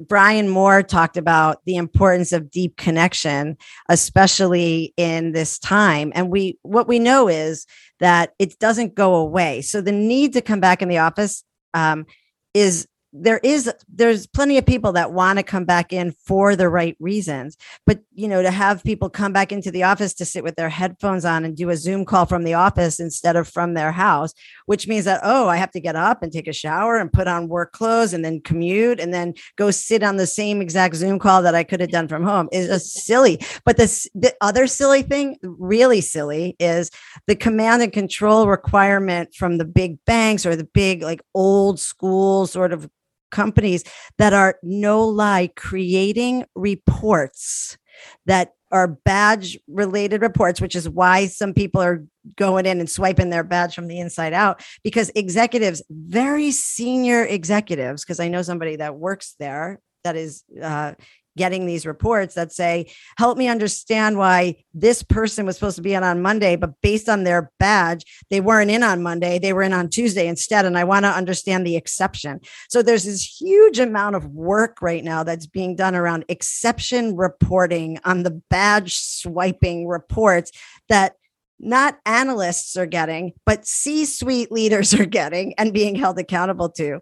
Brian 0.00 0.48
Moore 0.48 0.82
talked 0.82 1.16
about 1.16 1.58
the 1.66 1.76
importance 1.76 2.32
of 2.32 2.50
deep 2.50 2.76
connection, 2.76 3.56
especially 3.88 4.94
in 4.96 5.32
this 5.32 5.58
time. 5.58 6.10
And 6.14 6.30
we, 6.30 6.58
what 6.62 6.88
we 6.88 6.98
know 6.98 7.28
is 7.28 7.66
that 8.00 8.32
it 8.38 8.58
doesn't 8.58 8.94
go 8.94 9.14
away. 9.14 9.60
So 9.60 9.80
the 9.80 9.92
need 9.92 10.32
to 10.32 10.40
come 10.40 10.60
back 10.60 10.80
in 10.80 10.88
the 10.88 10.98
office 10.98 11.44
um, 11.74 12.06
is 12.54 12.86
there 13.12 13.40
is 13.42 13.72
there's 13.88 14.26
plenty 14.26 14.56
of 14.56 14.64
people 14.64 14.92
that 14.92 15.12
want 15.12 15.38
to 15.38 15.42
come 15.42 15.64
back 15.64 15.92
in 15.92 16.12
for 16.24 16.54
the 16.54 16.68
right 16.68 16.96
reasons 17.00 17.56
but 17.84 18.00
you 18.12 18.28
know 18.28 18.40
to 18.40 18.50
have 18.50 18.84
people 18.84 19.10
come 19.10 19.32
back 19.32 19.50
into 19.50 19.70
the 19.70 19.82
office 19.82 20.14
to 20.14 20.24
sit 20.24 20.44
with 20.44 20.54
their 20.54 20.68
headphones 20.68 21.24
on 21.24 21.44
and 21.44 21.56
do 21.56 21.70
a 21.70 21.76
zoom 21.76 22.04
call 22.04 22.24
from 22.24 22.44
the 22.44 22.54
office 22.54 23.00
instead 23.00 23.34
of 23.34 23.48
from 23.48 23.74
their 23.74 23.90
house 23.90 24.32
which 24.66 24.86
means 24.86 25.04
that 25.04 25.20
oh 25.24 25.48
i 25.48 25.56
have 25.56 25.72
to 25.72 25.80
get 25.80 25.96
up 25.96 26.22
and 26.22 26.32
take 26.32 26.46
a 26.46 26.52
shower 26.52 26.98
and 26.98 27.12
put 27.12 27.26
on 27.26 27.48
work 27.48 27.72
clothes 27.72 28.12
and 28.12 28.24
then 28.24 28.40
commute 28.40 29.00
and 29.00 29.12
then 29.12 29.34
go 29.56 29.72
sit 29.72 30.04
on 30.04 30.16
the 30.16 30.26
same 30.26 30.62
exact 30.62 30.94
zoom 30.94 31.18
call 31.18 31.42
that 31.42 31.54
i 31.54 31.64
could 31.64 31.80
have 31.80 31.90
done 31.90 32.06
from 32.06 32.22
home 32.22 32.48
is 32.52 32.68
a 32.68 32.78
silly 32.78 33.40
but 33.64 33.76
this 33.76 34.08
the 34.14 34.32
other 34.40 34.68
silly 34.68 35.02
thing 35.02 35.36
really 35.42 36.00
silly 36.00 36.54
is 36.60 36.90
the 37.26 37.34
command 37.34 37.82
and 37.82 37.92
control 37.92 38.46
requirement 38.46 39.34
from 39.34 39.58
the 39.58 39.64
big 39.64 39.98
banks 40.04 40.46
or 40.46 40.54
the 40.54 40.68
big 40.72 41.02
like 41.02 41.20
old 41.34 41.80
school 41.80 42.46
sort 42.46 42.72
of 42.72 42.88
companies 43.30 43.84
that 44.18 44.32
are 44.32 44.58
no 44.62 45.04
lie 45.04 45.50
creating 45.56 46.44
reports 46.54 47.78
that 48.26 48.52
are 48.72 48.86
badge 48.86 49.58
related 49.66 50.22
reports, 50.22 50.60
which 50.60 50.76
is 50.76 50.88
why 50.88 51.26
some 51.26 51.52
people 51.52 51.82
are 51.82 52.04
going 52.36 52.66
in 52.66 52.78
and 52.78 52.88
swiping 52.88 53.30
their 53.30 53.42
badge 53.42 53.74
from 53.74 53.88
the 53.88 53.98
inside 53.98 54.32
out 54.32 54.62
because 54.84 55.10
executives, 55.14 55.82
very 55.90 56.50
senior 56.50 57.24
executives, 57.24 58.04
because 58.04 58.20
I 58.20 58.28
know 58.28 58.42
somebody 58.42 58.76
that 58.76 58.96
works 58.96 59.34
there 59.38 59.80
that 60.04 60.16
is 60.16 60.44
uh, 60.62 60.94
getting 61.40 61.64
these 61.64 61.86
reports 61.86 62.34
that 62.34 62.52
say, 62.52 62.86
help 63.16 63.38
me 63.38 63.48
understand 63.48 64.18
why 64.18 64.62
this 64.74 65.02
person 65.02 65.46
was 65.46 65.56
supposed 65.56 65.76
to 65.76 65.82
be 65.82 65.94
in 65.94 66.04
on 66.04 66.20
Monday, 66.20 66.54
but 66.54 66.78
based 66.82 67.08
on 67.08 67.24
their 67.24 67.50
badge, 67.58 68.04
they 68.28 68.42
weren't 68.42 68.70
in 68.70 68.82
on 68.82 69.02
Monday. 69.02 69.38
They 69.38 69.54
were 69.54 69.62
in 69.62 69.72
on 69.72 69.88
Tuesday 69.88 70.28
instead. 70.28 70.66
And 70.66 70.76
I 70.76 70.84
want 70.84 71.06
to 71.06 71.10
understand 71.10 71.66
the 71.66 71.76
exception. 71.76 72.40
So 72.68 72.82
there's 72.82 73.04
this 73.04 73.24
huge 73.40 73.78
amount 73.78 74.16
of 74.16 74.26
work 74.26 74.82
right 74.82 75.02
now 75.02 75.22
that's 75.22 75.46
being 75.46 75.76
done 75.76 75.94
around 75.94 76.26
exception 76.28 77.16
reporting 77.16 77.98
on 78.04 78.22
the 78.22 78.42
badge 78.50 78.98
swiping 78.98 79.88
reports 79.88 80.52
that 80.90 81.14
not 81.58 81.98
analysts 82.06 82.76
are 82.76 82.86
getting, 82.86 83.32
but 83.46 83.66
C 83.66 84.04
suite 84.04 84.52
leaders 84.52 84.92
are 85.00 85.06
getting 85.06 85.54
and 85.54 85.72
being 85.72 85.94
held 85.94 86.18
accountable 86.18 86.68
to 86.72 87.00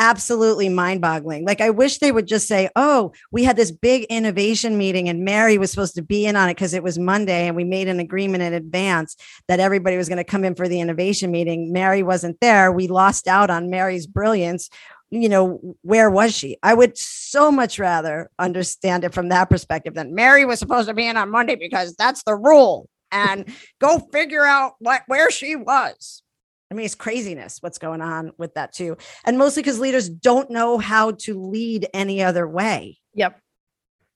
absolutely 0.00 0.68
mind 0.70 1.00
boggling. 1.00 1.44
Like, 1.44 1.60
I 1.60 1.70
wish 1.70 1.98
they 1.98 2.10
would 2.10 2.26
just 2.26 2.48
say, 2.48 2.70
Oh, 2.74 3.12
we 3.30 3.44
had 3.44 3.56
this 3.56 3.70
big 3.70 4.04
innovation 4.04 4.76
meeting 4.76 5.08
and 5.08 5.24
Mary 5.24 5.58
was 5.58 5.70
supposed 5.70 5.94
to 5.96 6.02
be 6.02 6.26
in 6.26 6.34
on 6.34 6.48
it 6.48 6.54
because 6.54 6.74
it 6.74 6.82
was 6.82 6.98
Monday 6.98 7.46
and 7.46 7.54
we 7.54 7.64
made 7.64 7.86
an 7.86 8.00
agreement 8.00 8.42
in 8.42 8.54
advance 8.54 9.14
that 9.46 9.60
everybody 9.60 9.96
was 9.96 10.08
going 10.08 10.16
to 10.16 10.24
come 10.24 10.42
in 10.42 10.54
for 10.54 10.66
the 10.66 10.80
innovation 10.80 11.30
meeting. 11.30 11.72
Mary 11.72 12.02
wasn't 12.02 12.40
there. 12.40 12.72
We 12.72 12.88
lost 12.88 13.28
out 13.28 13.50
on 13.50 13.70
Mary's 13.70 14.06
brilliance. 14.06 14.70
You 15.10 15.28
know, 15.28 15.76
where 15.82 16.10
was 16.10 16.34
she? 16.34 16.56
I 16.62 16.72
would 16.72 16.96
so 16.96 17.52
much 17.52 17.78
rather 17.78 18.30
understand 18.38 19.04
it 19.04 19.12
from 19.12 19.28
that 19.28 19.50
perspective 19.50 19.94
than 19.94 20.14
Mary 20.14 20.44
was 20.44 20.58
supposed 20.58 20.88
to 20.88 20.94
be 20.94 21.06
in 21.06 21.16
on 21.16 21.30
Monday 21.30 21.56
because 21.56 21.94
that's 21.94 22.22
the 22.22 22.34
rule. 22.34 22.88
And 23.12 23.52
go 23.80 23.98
figure 24.12 24.44
out 24.44 24.76
what 24.78 25.02
where 25.08 25.30
she 25.30 25.56
was. 25.56 26.22
I 26.70 26.74
mean, 26.74 26.86
it's 26.86 26.94
craziness 26.94 27.58
what's 27.60 27.78
going 27.78 28.00
on 28.00 28.32
with 28.38 28.54
that 28.54 28.72
too. 28.72 28.96
And 29.24 29.38
mostly 29.38 29.62
because 29.62 29.80
leaders 29.80 30.08
don't 30.08 30.50
know 30.50 30.78
how 30.78 31.12
to 31.12 31.40
lead 31.40 31.88
any 31.92 32.22
other 32.22 32.46
way. 32.46 32.98
Yep. 33.14 33.40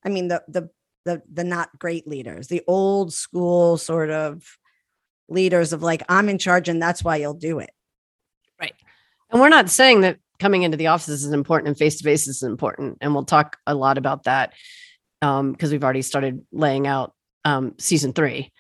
I 0.04 0.08
mean, 0.08 0.28
the 0.28 0.42
the 0.46 0.70
the 1.04 1.22
the 1.30 1.44
not 1.44 1.70
great 1.78 2.06
leaders, 2.06 2.48
the 2.48 2.62
old 2.66 3.12
school 3.12 3.76
sort 3.76 4.10
of 4.10 4.44
leaders 5.28 5.72
of 5.72 5.82
like, 5.82 6.02
I'm 6.08 6.28
in 6.28 6.38
charge 6.38 6.68
and 6.68 6.80
that's 6.80 7.02
why 7.02 7.16
you'll 7.16 7.34
do 7.34 7.58
it. 7.58 7.70
Right. 8.60 8.74
And 9.30 9.40
we're 9.40 9.48
not 9.48 9.70
saying 9.70 10.02
that 10.02 10.18
coming 10.38 10.62
into 10.62 10.76
the 10.76 10.88
office 10.88 11.08
is 11.08 11.32
important 11.32 11.68
and 11.68 11.78
face 11.78 11.96
to 11.98 12.04
face 12.04 12.28
is 12.28 12.42
important. 12.42 12.98
And 13.00 13.14
we'll 13.14 13.24
talk 13.24 13.56
a 13.66 13.74
lot 13.74 13.98
about 13.98 14.24
that 14.24 14.52
because 15.20 15.40
um, 15.40 15.56
we've 15.60 15.84
already 15.84 16.02
started 16.02 16.44
laying 16.52 16.86
out 16.86 17.14
um, 17.44 17.74
season 17.78 18.12
three 18.12 18.52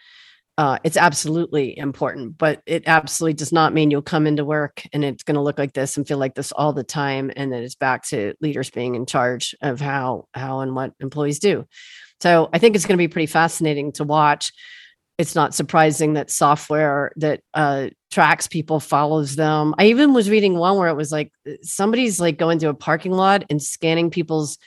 uh, 0.56 0.78
it's 0.84 0.96
absolutely 0.96 1.76
important, 1.76 2.38
but 2.38 2.62
it 2.64 2.84
absolutely 2.86 3.34
does 3.34 3.52
not 3.52 3.74
mean 3.74 3.90
you'll 3.90 4.02
come 4.02 4.26
into 4.26 4.44
work 4.44 4.82
and 4.92 5.04
it's 5.04 5.24
going 5.24 5.34
to 5.34 5.40
look 5.40 5.58
like 5.58 5.72
this 5.72 5.96
and 5.96 6.06
feel 6.06 6.18
like 6.18 6.36
this 6.36 6.52
all 6.52 6.72
the 6.72 6.84
time, 6.84 7.32
and 7.34 7.52
then 7.52 7.62
it's 7.62 7.74
back 7.74 8.04
to 8.04 8.34
leaders 8.40 8.70
being 8.70 8.94
in 8.94 9.04
charge 9.04 9.54
of 9.62 9.80
how 9.80 10.28
how 10.32 10.60
and 10.60 10.76
what 10.76 10.92
employees 11.00 11.40
do. 11.40 11.66
So 12.20 12.48
I 12.52 12.58
think 12.58 12.76
it's 12.76 12.86
going 12.86 12.96
to 12.96 13.02
be 13.02 13.08
pretty 13.08 13.26
fascinating 13.26 13.90
to 13.92 14.04
watch. 14.04 14.52
It's 15.18 15.34
not 15.34 15.54
surprising 15.54 16.14
that 16.14 16.30
software 16.30 17.12
that 17.16 17.40
uh, 17.52 17.88
tracks 18.12 18.46
people 18.46 18.78
follows 18.78 19.34
them. 19.34 19.74
I 19.78 19.86
even 19.86 20.14
was 20.14 20.30
reading 20.30 20.56
one 20.56 20.76
where 20.76 20.88
it 20.88 20.96
was 20.96 21.10
like 21.10 21.32
somebody's 21.62 22.20
like 22.20 22.38
going 22.38 22.60
to 22.60 22.68
a 22.68 22.74
parking 22.74 23.12
lot 23.12 23.44
and 23.50 23.60
scanning 23.60 24.10
people's 24.10 24.58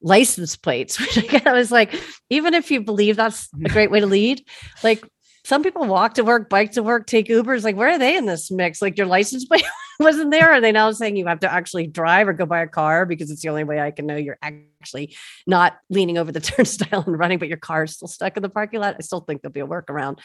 license 0.00 0.54
plates 0.54 1.00
which 1.16 1.44
i 1.44 1.52
was 1.52 1.72
like 1.72 1.92
even 2.30 2.54
if 2.54 2.70
you 2.70 2.80
believe 2.80 3.16
that's 3.16 3.48
a 3.64 3.68
great 3.68 3.90
way 3.90 3.98
to 3.98 4.06
lead 4.06 4.40
like 4.84 5.04
some 5.48 5.62
people 5.62 5.86
walk 5.86 6.12
to 6.12 6.24
work, 6.24 6.50
bike 6.50 6.72
to 6.72 6.82
work, 6.82 7.06
take 7.06 7.28
Ubers. 7.28 7.64
Like, 7.64 7.74
where 7.74 7.88
are 7.88 7.98
they 7.98 8.18
in 8.18 8.26
this 8.26 8.50
mix? 8.50 8.82
Like, 8.82 8.98
your 8.98 9.06
license 9.06 9.46
plate 9.46 9.64
wasn't 9.98 10.30
there. 10.30 10.52
Are 10.52 10.60
they 10.60 10.72
now 10.72 10.92
saying 10.92 11.16
you 11.16 11.26
have 11.26 11.40
to 11.40 11.50
actually 11.50 11.86
drive 11.86 12.28
or 12.28 12.34
go 12.34 12.44
buy 12.44 12.60
a 12.60 12.66
car 12.68 13.06
because 13.06 13.30
it's 13.30 13.40
the 13.40 13.48
only 13.48 13.64
way 13.64 13.80
I 13.80 13.90
can 13.90 14.04
know 14.04 14.16
you're 14.16 14.36
actually 14.42 15.16
not 15.46 15.78
leaning 15.88 16.18
over 16.18 16.30
the 16.32 16.40
turnstile 16.52 17.02
and 17.06 17.18
running, 17.18 17.38
but 17.38 17.48
your 17.48 17.56
car 17.56 17.84
is 17.84 17.94
still 17.94 18.08
stuck 18.08 18.36
in 18.36 18.42
the 18.42 18.50
parking 18.50 18.80
lot? 18.80 18.96
I 18.98 19.00
still 19.00 19.20
think 19.20 19.40
there'll 19.40 19.54
be 19.54 19.60
a 19.60 19.66
workaround. 19.66 20.18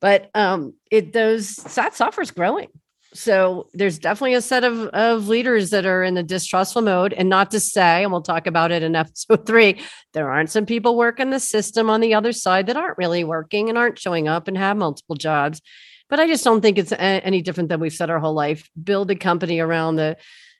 But 0.00 0.30
um, 0.34 0.72
it 0.90 1.12
those 1.12 1.56
that 1.56 1.94
software 1.94 2.22
is 2.22 2.30
growing 2.30 2.68
so 3.14 3.68
there's 3.74 3.98
definitely 3.98 4.34
a 4.34 4.40
set 4.40 4.64
of, 4.64 4.86
of 4.88 5.28
leaders 5.28 5.70
that 5.70 5.86
are 5.86 6.02
in 6.02 6.14
the 6.14 6.22
distrustful 6.22 6.82
mode. 6.82 7.12
And 7.12 7.28
not 7.28 7.50
to 7.50 7.60
say 7.60 8.02
and 8.02 8.12
we'll 8.12 8.22
talk 8.22 8.46
about 8.46 8.72
it 8.72 8.82
in 8.82 8.96
episode 9.02 9.46
three 9.46 9.80
there 10.12 10.30
aren't 10.30 10.50
some 10.50 10.66
people 10.66 10.96
working 10.96 11.30
the 11.30 11.40
system 11.40 11.88
on 11.88 12.00
the 12.00 12.14
other 12.14 12.32
side 12.32 12.66
that 12.66 12.76
aren't 12.76 12.98
really 12.98 13.24
working 13.24 13.68
and 13.68 13.78
aren't 13.78 13.98
showing 13.98 14.28
up 14.28 14.48
and 14.48 14.56
have 14.56 14.76
multiple 14.76 15.16
jobs. 15.16 15.60
But 16.08 16.20
i 16.20 16.26
just 16.26 16.44
don't 16.44 16.60
think 16.60 16.76
it's 16.78 16.92
any 16.98 17.40
different 17.40 17.70
than 17.70 17.80
we've 17.80 17.92
said 17.92 18.10
our 18.10 18.18
whole 18.18 18.34
life. 18.34 18.68
Build 18.82 19.10
a 19.10 19.14
company 19.14 19.60
around 19.60 19.96
the 19.96 20.16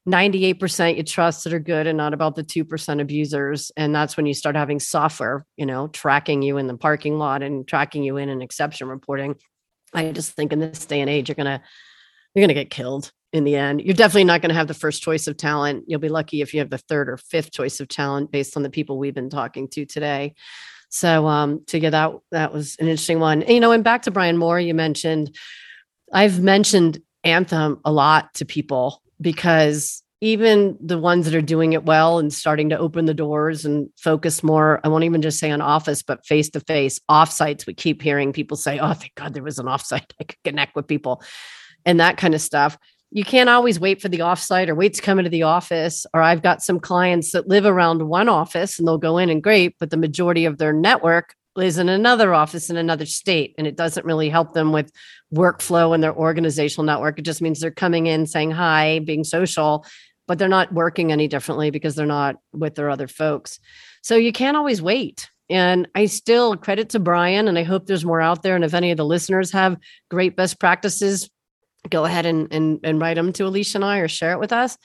98% 0.09 0.97
you 0.97 1.03
trust 1.05 1.45
that 1.45 1.53
are 1.53 1.61
good 1.61 1.87
and 1.87 1.97
not 1.97 2.15
about 2.15 2.35
the 2.35 2.43
2% 2.43 3.01
abusers. 3.01 3.71
And 3.77 3.95
that's 3.95 4.17
when 4.17 4.27
you 4.27 4.35
start 4.35 4.57
having 4.57 4.81
software 4.81 5.45
you 5.57 5.67
know 5.67 5.89
tracking 5.89 6.43
you 6.43 6.57
in 6.57 6.67
the 6.67 6.77
parking 6.77 7.19
lot 7.19 7.43
and 7.43 7.69
tracking 7.69 8.03
you 8.03 8.17
in 8.17 8.29
an 8.29 8.43
exception 8.43 8.89
reporting. 8.89 9.37
I 9.95 10.13
just 10.13 10.33
think 10.33 10.53
in 10.53 10.59
this 10.59 10.87
day 10.87 11.03
and 11.03 11.11
age 11.11 11.29
you're 11.29 11.37
going 11.37 11.59
to 11.59 11.63
you're 12.35 12.43
going 12.43 12.49
to 12.49 12.55
get 12.55 12.71
killed 12.71 13.13
in 13.33 13.45
the 13.45 13.57
end. 13.57 13.81
You're 13.81 13.95
definitely 13.95 14.25
not 14.25 14.43
going 14.43 14.51
to 14.51 14.55
have 14.55 14.69
the 14.69 14.75
first 14.75 15.03
choice 15.03 15.27
of 15.27 15.37
talent. 15.37 15.85
You'll 15.87 16.01
be 16.01 16.09
lucky 16.09 16.43
if 16.43 16.53
you 16.53 16.61
have 16.61 16.71
the 16.71 16.79
third 16.79 17.09
or 17.09 17.17
fifth 17.17 17.53
choice 17.53 17.81
of 17.81 17.89
talent 17.89 18.31
based 18.31 18.57
on 18.57 18.63
the 18.63 18.71
people 18.71 18.99
we've 18.99 19.15
been 19.15 19.31
talking 19.31 19.69
to 19.69 19.87
today. 19.87 20.35
So 20.91 21.27
um 21.27 21.65
to 21.69 21.81
get 21.81 21.91
that 21.91 22.13
that 22.33 22.53
was 22.53 22.77
an 22.79 22.87
interesting 22.87 23.19
one. 23.19 23.43
And, 23.43 23.55
you 23.55 23.61
know, 23.61 23.73
and 23.73 23.83
back 23.83 24.03
to 24.03 24.11
Brian 24.11 24.37
Moore, 24.37 24.61
you 24.61 24.75
mentioned 24.75 25.35
I've 26.13 26.41
mentioned 26.41 27.01
Anthem 27.25 27.81
a 27.85 27.93
lot 27.93 28.35
to 28.35 28.45
people 28.45 29.03
because 29.19 30.03
even 30.21 30.77
the 30.81 30.99
ones 30.99 31.25
that 31.25 31.35
are 31.35 31.41
doing 31.41 31.73
it 31.73 31.85
well 31.85 32.19
and 32.19 32.33
starting 32.33 32.69
to 32.69 32.79
open 32.79 33.07
the 33.07 33.15
doors 33.15 33.65
and 33.65 33.89
focus 33.97 34.43
more, 34.43 34.81
I 34.85 34.89
won't 34.89 35.03
even 35.03 35.23
just 35.23 35.41
say 35.41 35.51
on 35.51 35.61
office, 35.61 36.03
but 36.03 36.25
face 36.25 36.49
to 36.51 36.61
face 36.61 37.01
offsites. 37.11 37.67
We 37.67 37.75
keep 37.75 38.03
hearing 38.03 38.33
people 38.33 38.57
say, 38.57 38.79
Oh, 38.79 38.93
thank 38.93 39.15
God 39.15 39.33
there 39.33 39.43
was 39.43 39.59
an 39.59 39.67
offsite. 39.67 40.13
I 40.21 40.25
could 40.25 40.43
connect 40.45 40.77
with 40.77 40.87
people 40.87 41.23
and 41.85 42.01
that 42.01 42.17
kind 42.17 42.35
of 42.35 42.41
stuff. 42.41 42.79
You 43.11 43.25
can't 43.25 43.51
always 43.51 43.79
wait 43.79 44.01
for 44.01 44.09
the 44.09 44.21
offsite 44.21 44.69
or 44.69 44.75
wait 44.75 44.95
to 44.95 45.03
come 45.03 45.19
into 45.19 45.31
the 45.31 45.43
office. 45.43 46.07
Or 46.15 46.23
I've 46.23 46.43
got 46.43 46.63
some 46.63 46.81
clients 46.81 47.33
that 47.33 47.49
live 47.49 47.67
around 47.67 48.09
one 48.09 48.29
office 48.29 48.79
and 48.79 48.89
they'll 48.89 48.97
go 48.99 49.19
in 49.19 49.29
and 49.29 49.43
great, 49.43 49.77
but 49.79 49.91
the 49.91 49.99
majority 49.99 50.47
of 50.47 50.59
their 50.59 50.73
network 50.73 51.35
is 51.59 51.77
in 51.77 51.91
another 51.91 52.33
office 52.33 52.71
in 52.71 52.79
another 52.79 53.05
state. 53.05 53.55
And 53.59 53.67
it 53.67 53.77
doesn't 53.77 54.07
really 54.07 54.31
help 54.31 54.55
them 54.55 54.73
with 54.73 54.91
workflow 55.35 55.95
and 55.95 56.03
their 56.03 56.15
organizational 56.15 56.87
network. 56.87 57.19
It 57.19 57.27
just 57.27 57.43
means 57.43 57.61
they're 57.61 57.71
coming 57.71 58.07
in 58.07 58.27
saying 58.27 58.53
hi, 58.53 59.01
being 59.01 59.25
social, 59.25 59.85
but 60.27 60.39
they're 60.39 60.49
not 60.49 60.73
working 60.73 61.13
any 61.13 61.29
differently 61.29 61.71
because 61.71 61.95
they're 61.95 62.07
not 62.07 62.37
with 62.55 62.75
their 62.75 62.89
other 62.89 63.09
folks. 63.09 63.59
So 64.03 64.17
you 64.17 64.33
can't 64.33 64.57
always 64.57 64.81
wait. 64.81 65.29
And 65.51 65.87
I 65.95 66.07
still 66.07 66.57
credit 66.57 66.89
to 66.91 66.99
Brian, 66.99 67.47
and 67.47 67.59
I 67.59 67.63
hope 67.63 67.87
there's 67.87 68.07
more 68.07 68.23
out 68.23 68.43
there. 68.43 68.55
And 68.55 68.65
if 68.65 68.73
any 68.73 68.91
of 68.91 68.97
the 68.97 69.05
listeners 69.05 69.53
have 69.53 69.77
great 70.11 70.35
best 70.35 70.59
practices, 70.59 71.29
go 71.91 72.05
ahead 72.05 72.27
and, 72.27 72.53
and, 72.53 72.81
and 72.85 73.01
write 73.01 73.15
them 73.15 73.33
to 73.35 73.47
Alicia 73.47 73.79
and 73.79 73.85
I 73.85 73.99
or 73.99 74.09
share 74.09 74.33
it 74.33 74.41
with 74.41 74.53
us. 74.53 74.79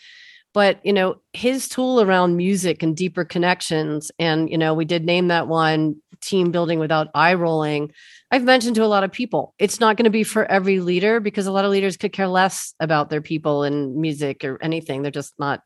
But, 0.54 0.84
you 0.84 0.94
know, 0.94 1.22
his 1.34 1.68
tool 1.70 2.02
around 2.02 2.38
music 2.38 2.82
and 2.82 2.98
deeper 2.98 3.24
connections, 3.24 4.12
and, 4.18 4.50
you 4.50 4.58
know, 4.58 4.74
we 4.74 4.86
did 4.86 5.06
name 5.06 5.28
that 5.28 5.48
one 5.48 6.02
team 6.22 6.52
building 6.52 6.80
without 6.80 7.10
eye 7.14 7.36
rolling, 7.36 7.92
I've 8.32 8.44
mentioned 8.44 8.76
to 8.78 8.84
a 8.84 8.88
lot 8.88 9.04
of 9.04 9.12
people, 9.12 9.54
it's 9.60 9.80
not 9.80 9.98
going 9.98 10.06
to 10.06 10.10
be 10.10 10.24
for 10.24 10.50
every 10.50 10.80
leader 10.80 11.20
because 11.20 11.46
a 11.46 11.52
lot 11.52 11.66
of 11.66 11.72
leaders 11.72 11.98
could 11.98 12.12
care 12.12 12.28
less 12.28 12.74
about 12.80 13.10
their 13.10 13.22
people 13.22 13.64
and 13.64 13.96
music 13.98 14.44
or 14.44 14.58
anything. 14.64 15.02
They're 15.02 15.12
just 15.12 15.34
not 15.38 15.62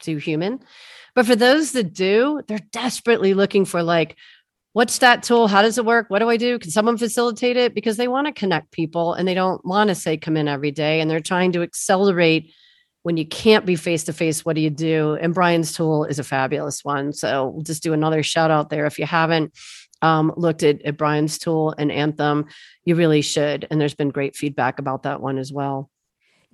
too 0.00 0.16
human. 0.16 0.60
But 1.14 1.26
for 1.26 1.36
those 1.36 1.72
that 1.72 1.92
do, 1.92 2.40
they're 2.48 2.58
desperately 2.72 3.34
looking 3.34 3.64
for 3.64 3.82
like, 3.82 4.16
what's 4.74 4.98
that 4.98 5.22
tool? 5.22 5.48
How 5.48 5.62
does 5.62 5.78
it 5.78 5.86
work? 5.86 6.10
What 6.10 6.18
do 6.18 6.28
I 6.28 6.36
do? 6.36 6.58
Can 6.58 6.70
someone 6.70 6.98
facilitate 6.98 7.56
it? 7.56 7.74
Because 7.74 7.96
they 7.96 8.08
want 8.08 8.26
to 8.26 8.32
connect 8.32 8.72
people 8.72 9.14
and 9.14 9.26
they 9.26 9.32
don't 9.32 9.64
want 9.64 9.88
to 9.88 9.94
say 9.94 10.16
come 10.16 10.36
in 10.36 10.48
every 10.48 10.72
day 10.72 11.00
and 11.00 11.10
they're 11.10 11.20
trying 11.20 11.52
to 11.52 11.62
accelerate 11.62 12.52
when 13.04 13.16
you 13.16 13.26
can't 13.26 13.66
be 13.66 13.76
face 13.76 14.04
to 14.04 14.12
face, 14.12 14.44
what 14.44 14.56
do 14.56 14.62
you 14.62 14.70
do? 14.70 15.14
And 15.20 15.34
Brian's 15.34 15.74
tool 15.74 16.04
is 16.04 16.18
a 16.18 16.24
fabulous 16.24 16.84
one. 16.84 17.12
So 17.12 17.48
we'll 17.48 17.62
just 17.62 17.82
do 17.82 17.92
another 17.92 18.22
shout 18.22 18.50
out 18.50 18.70
there. 18.70 18.86
If 18.86 18.98
you 18.98 19.06
haven't 19.06 19.52
um, 20.02 20.32
looked 20.36 20.62
at, 20.62 20.82
at 20.82 20.96
Brian's 20.96 21.38
tool 21.38 21.74
and 21.76 21.92
Anthem, 21.92 22.46
you 22.84 22.96
really 22.96 23.20
should. 23.20 23.66
And 23.70 23.80
there's 23.80 23.94
been 23.94 24.08
great 24.08 24.36
feedback 24.36 24.78
about 24.78 25.04
that 25.04 25.20
one 25.20 25.38
as 25.38 25.52
well. 25.52 25.90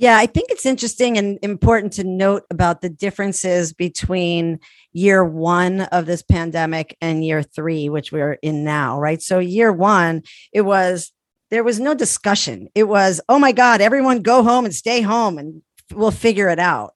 Yeah, 0.01 0.17
I 0.17 0.25
think 0.25 0.51
it's 0.51 0.65
interesting 0.65 1.19
and 1.19 1.39
important 1.43 1.93
to 1.95 2.05
note 2.05 2.45
about 2.51 2.81
the 2.81 2.89
differences 2.89 3.75
between 3.75 4.59
year 4.95 5.23
one 5.23 5.83
of 5.83 6.07
this 6.07 6.23
pandemic 6.23 6.97
and 7.03 7.23
year 7.23 7.43
three, 7.43 7.91
which 7.91 8.11
we're 8.11 8.39
in 8.41 8.65
now, 8.65 8.99
right? 8.99 9.21
So, 9.21 9.41
year 9.41 9.71
one, 9.71 10.23
it 10.55 10.63
was 10.63 11.13
there 11.51 11.63
was 11.63 11.79
no 11.79 11.93
discussion. 11.93 12.69
It 12.75 12.85
was, 12.85 13.21
oh 13.29 13.39
my 13.39 13.53
God, 13.53 13.83
everyone 13.83 14.23
go 14.23 14.43
home 14.43 14.65
and 14.65 14.75
stay 14.75 15.03
home 15.03 15.37
and 15.37 15.61
we'll 15.93 16.13
figure 16.13 16.49
it 16.49 16.59
out. 16.59 16.95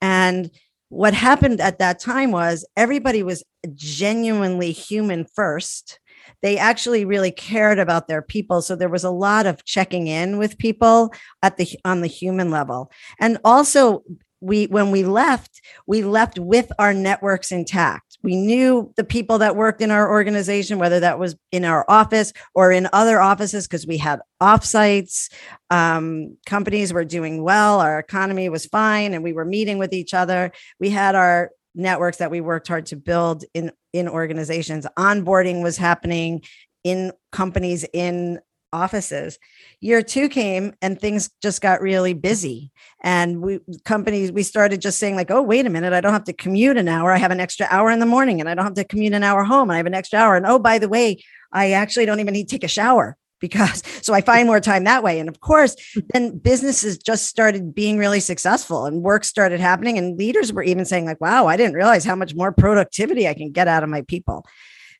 And 0.00 0.50
what 0.88 1.12
happened 1.12 1.60
at 1.60 1.78
that 1.80 1.98
time 1.98 2.30
was 2.30 2.64
everybody 2.74 3.22
was 3.22 3.44
genuinely 3.74 4.72
human 4.72 5.26
first. 5.26 5.98
They 6.42 6.58
actually 6.58 7.04
really 7.04 7.30
cared 7.30 7.78
about 7.78 8.08
their 8.08 8.22
people. 8.22 8.62
So 8.62 8.76
there 8.76 8.88
was 8.88 9.04
a 9.04 9.10
lot 9.10 9.46
of 9.46 9.64
checking 9.64 10.06
in 10.06 10.38
with 10.38 10.58
people 10.58 11.12
at 11.42 11.56
the 11.56 11.68
on 11.84 12.00
the 12.00 12.06
human 12.06 12.50
level. 12.50 12.90
And 13.20 13.38
also 13.44 14.02
we 14.40 14.66
when 14.66 14.90
we 14.90 15.04
left, 15.04 15.60
we 15.86 16.02
left 16.02 16.38
with 16.38 16.70
our 16.78 16.92
networks 16.92 17.50
intact 17.50 18.06
we 18.26 18.34
knew 18.34 18.92
the 18.96 19.04
people 19.04 19.38
that 19.38 19.54
worked 19.54 19.80
in 19.80 19.92
our 19.92 20.10
organization, 20.10 20.80
whether 20.80 20.98
that 20.98 21.20
was 21.20 21.36
in 21.52 21.64
our 21.64 21.84
office 21.88 22.32
or 22.56 22.72
in 22.72 22.88
other 22.92 23.20
offices, 23.20 23.68
because 23.68 23.86
we 23.86 23.98
had 23.98 24.20
offsites. 24.42 25.32
Um, 25.70 26.36
companies 26.44 26.92
were 26.92 27.04
doing 27.04 27.44
well, 27.44 27.80
our 27.80 28.00
economy 28.00 28.48
was 28.48 28.66
fine, 28.66 29.14
and 29.14 29.22
we 29.22 29.32
were 29.32 29.44
meeting 29.44 29.78
with 29.78 29.92
each 29.92 30.12
other. 30.12 30.50
We 30.80 30.90
had 30.90 31.14
our 31.14 31.50
networks 31.76 32.16
that 32.16 32.30
we 32.30 32.40
worked 32.40 32.68
hard 32.68 32.86
to 32.86 32.96
build 32.96 33.44
in 33.54 33.70
in 33.92 34.08
organizations. 34.08 34.86
Onboarding 34.98 35.62
was 35.62 35.76
happening 35.76 36.42
in 36.82 37.12
companies 37.32 37.84
in 37.92 38.40
offices. 38.72 39.38
Year 39.80 40.02
two 40.02 40.28
came 40.28 40.74
and 40.82 41.00
things 41.00 41.30
just 41.42 41.60
got 41.60 41.80
really 41.80 42.14
busy. 42.14 42.70
And 43.02 43.40
we 43.40 43.60
companies, 43.84 44.32
we 44.32 44.42
started 44.42 44.80
just 44.80 44.98
saying, 44.98 45.16
like, 45.16 45.30
oh, 45.30 45.42
wait 45.42 45.66
a 45.66 45.70
minute, 45.70 45.92
I 45.92 46.00
don't 46.00 46.12
have 46.12 46.24
to 46.24 46.32
commute 46.32 46.76
an 46.76 46.88
hour. 46.88 47.12
I 47.12 47.18
have 47.18 47.30
an 47.30 47.40
extra 47.40 47.66
hour 47.70 47.90
in 47.90 48.00
the 48.00 48.06
morning 48.06 48.40
and 48.40 48.48
I 48.48 48.54
don't 48.54 48.64
have 48.64 48.74
to 48.74 48.84
commute 48.84 49.14
an 49.14 49.22
hour 49.22 49.44
home. 49.44 49.70
I 49.70 49.78
have 49.78 49.86
an 49.86 49.94
extra 49.94 50.18
hour. 50.18 50.36
And 50.36 50.46
oh, 50.46 50.58
by 50.58 50.78
the 50.78 50.88
way, 50.88 51.22
I 51.52 51.72
actually 51.72 52.06
don't 52.06 52.20
even 52.20 52.34
need 52.34 52.48
to 52.48 52.54
take 52.54 52.64
a 52.64 52.68
shower 52.68 53.16
because 53.48 53.82
so 54.02 54.14
I 54.14 54.20
find 54.20 54.46
more 54.46 54.60
time 54.60 54.84
that 54.84 55.02
way. 55.02 55.18
And 55.18 55.28
of 55.28 55.40
course, 55.40 55.76
hmm. 55.94 56.00
then 56.10 56.38
businesses 56.38 56.98
just 56.98 57.26
started 57.26 57.74
being 57.74 57.98
really 57.98 58.20
successful 58.20 58.86
and 58.86 59.02
work 59.02 59.24
started 59.24 59.60
happening. 59.60 59.98
And 59.98 60.18
leaders 60.18 60.52
were 60.52 60.62
even 60.62 60.84
saying, 60.84 61.06
like, 61.06 61.20
wow, 61.20 61.46
I 61.46 61.56
didn't 61.56 61.74
realize 61.74 62.04
how 62.04 62.16
much 62.16 62.34
more 62.34 62.52
productivity 62.52 63.28
I 63.28 63.34
can 63.34 63.52
get 63.52 63.68
out 63.68 63.82
of 63.82 63.88
my 63.88 64.02
people. 64.02 64.46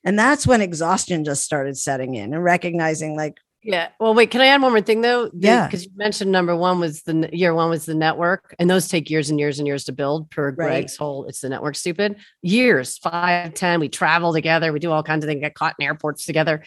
And 0.03 0.17
that's 0.17 0.47
when 0.47 0.61
exhaustion 0.61 1.25
just 1.25 1.43
started 1.43 1.77
setting 1.77 2.15
in 2.15 2.33
and 2.33 2.43
recognizing, 2.43 3.17
like, 3.17 3.37
yeah. 3.67 3.89
Well, 3.99 4.13
wait, 4.13 4.31
can 4.31 4.39
I 4.39 4.47
add 4.47 4.61
one 4.61 4.71
more 4.71 4.81
thing 4.81 5.01
though? 5.01 5.25
The, 5.25 5.31
yeah. 5.39 5.67
Because 5.67 5.83
you 5.83 5.91
mentioned 5.95 6.31
number 6.31 6.55
one 6.55 6.79
was 6.79 7.01
the 7.03 7.29
year 7.33 7.53
one 7.53 7.69
was 7.69 7.85
the 7.85 7.95
network, 7.95 8.55
and 8.59 8.69
those 8.69 8.87
take 8.87 9.09
years 9.09 9.29
and 9.29 9.37
years 9.37 9.59
and 9.59 9.67
years 9.67 9.83
to 9.85 9.91
build 9.91 10.29
per 10.29 10.51
right. 10.51 10.55
Greg's 10.55 10.95
whole 10.95 11.25
it's 11.25 11.41
the 11.41 11.49
network 11.49 11.75
stupid. 11.75 12.15
Years, 12.41 12.97
five, 12.97 13.53
ten. 13.55 13.81
We 13.81 13.89
travel 13.89 14.31
together, 14.31 14.71
we 14.71 14.79
do 14.79 14.91
all 14.91 15.03
kinds 15.03 15.25
of 15.25 15.27
things, 15.27 15.41
get 15.41 15.53
caught 15.53 15.75
in 15.79 15.85
airports 15.85 16.25
together. 16.25 16.63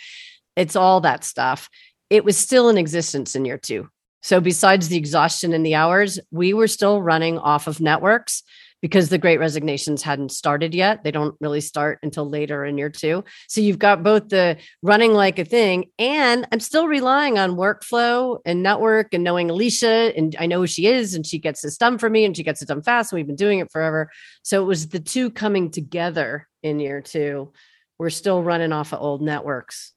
It's 0.57 0.77
all 0.77 1.01
that 1.03 1.25
stuff. 1.25 1.69
It 2.09 2.25
was 2.25 2.37
still 2.37 2.69
in 2.69 2.79
existence 2.79 3.35
in 3.35 3.45
year 3.45 3.59
two. 3.59 3.89
So 4.23 4.41
besides 4.41 4.89
the 4.89 4.97
exhaustion 4.97 5.53
and 5.53 5.65
the 5.65 5.75
hours, 5.75 6.21
we 6.31 6.53
were 6.53 6.69
still 6.69 7.01
running 7.01 7.39
off 7.39 7.67
of 7.67 7.81
networks 7.81 8.43
because 8.83 9.09
the 9.09 9.19
great 9.19 9.39
resignations 9.39 10.03
hadn't 10.03 10.33
started 10.33 10.75
yet. 10.75 11.05
They 11.05 11.11
don't 11.11 11.35
really 11.41 11.61
start 11.61 11.99
until 12.03 12.29
later 12.29 12.65
in 12.65 12.79
year 12.79 12.89
two. 12.89 13.25
So 13.49 13.61
you've 13.61 13.79
got 13.79 14.03
both 14.03 14.29
the 14.29 14.57
running 14.83 15.13
like 15.13 15.39
a 15.39 15.45
thing, 15.45 15.87
and 15.99 16.47
I'm 16.51 16.61
still 16.61 16.87
relying 16.87 17.39
on 17.39 17.57
workflow 17.57 18.39
and 18.45 18.63
network 18.63 19.13
and 19.13 19.23
knowing 19.23 19.51
Alicia. 19.51 20.13
And 20.17 20.35
I 20.39 20.47
know 20.47 20.61
who 20.61 20.67
she 20.67 20.87
is, 20.87 21.15
and 21.15 21.27
she 21.27 21.39
gets 21.39 21.61
this 21.61 21.77
done 21.77 21.99
for 21.99 22.09
me 22.09 22.25
and 22.25 22.37
she 22.37 22.43
gets 22.43 22.63
it 22.63 22.69
done 22.69 22.83
fast. 22.83 23.13
And 23.13 23.19
we've 23.19 23.27
been 23.27 23.37
doing 23.37 23.59
it 23.59 23.71
forever. 23.71 24.11
So 24.43 24.63
it 24.63 24.67
was 24.67 24.89
the 24.89 25.01
two 25.01 25.31
coming 25.31 25.71
together 25.71 26.49
in 26.63 26.81
year 26.81 27.01
two. 27.01 27.53
We're 27.99 28.11
still 28.11 28.43
running 28.43 28.73
off 28.73 28.93
of 28.93 29.01
old 29.01 29.21
networks. 29.21 29.93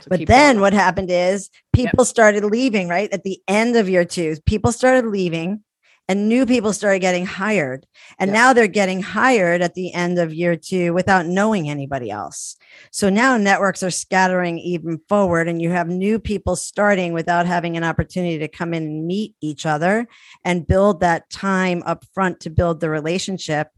So 0.00 0.08
but 0.08 0.26
then 0.26 0.56
going. 0.56 0.60
what 0.60 0.72
happened 0.72 1.10
is 1.10 1.50
people 1.72 2.04
yep. 2.04 2.06
started 2.06 2.44
leaving, 2.44 2.88
right? 2.88 3.12
At 3.12 3.24
the 3.24 3.40
end 3.48 3.76
of 3.76 3.88
year 3.88 4.04
two, 4.04 4.36
people 4.46 4.72
started 4.72 5.06
leaving 5.06 5.62
and 6.10 6.28
new 6.28 6.44
people 6.44 6.72
started 6.72 6.98
getting 6.98 7.24
hired. 7.24 7.86
And 8.18 8.30
yeah. 8.30 8.34
now 8.34 8.52
they're 8.52 8.66
getting 8.66 9.00
hired 9.00 9.62
at 9.62 9.74
the 9.74 9.94
end 9.94 10.18
of 10.18 10.34
year 10.34 10.56
two 10.56 10.92
without 10.92 11.26
knowing 11.26 11.70
anybody 11.70 12.10
else. 12.10 12.56
So 12.90 13.08
now 13.08 13.36
networks 13.36 13.84
are 13.84 13.92
scattering 13.92 14.58
even 14.58 15.00
forward, 15.08 15.46
and 15.46 15.62
you 15.62 15.70
have 15.70 15.86
new 15.86 16.18
people 16.18 16.56
starting 16.56 17.12
without 17.12 17.46
having 17.46 17.76
an 17.76 17.84
opportunity 17.84 18.38
to 18.38 18.48
come 18.48 18.74
in 18.74 18.82
and 18.82 19.06
meet 19.06 19.36
each 19.40 19.64
other 19.64 20.08
and 20.44 20.66
build 20.66 20.98
that 20.98 21.30
time 21.30 21.80
up 21.86 22.04
front 22.12 22.40
to 22.40 22.50
build 22.50 22.80
the 22.80 22.90
relationship. 22.90 23.68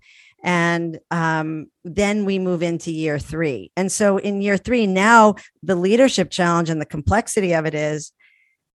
And 0.42 0.98
um, 1.10 1.66
then 1.84 2.24
we 2.24 2.38
move 2.38 2.62
into 2.62 2.90
year 2.90 3.18
three. 3.18 3.70
And 3.76 3.90
so 3.92 4.18
in 4.18 4.42
year 4.42 4.56
three, 4.56 4.86
now 4.86 5.36
the 5.62 5.76
leadership 5.76 6.30
challenge 6.30 6.68
and 6.68 6.80
the 6.80 6.86
complexity 6.86 7.54
of 7.54 7.64
it 7.64 7.74
is 7.74 8.12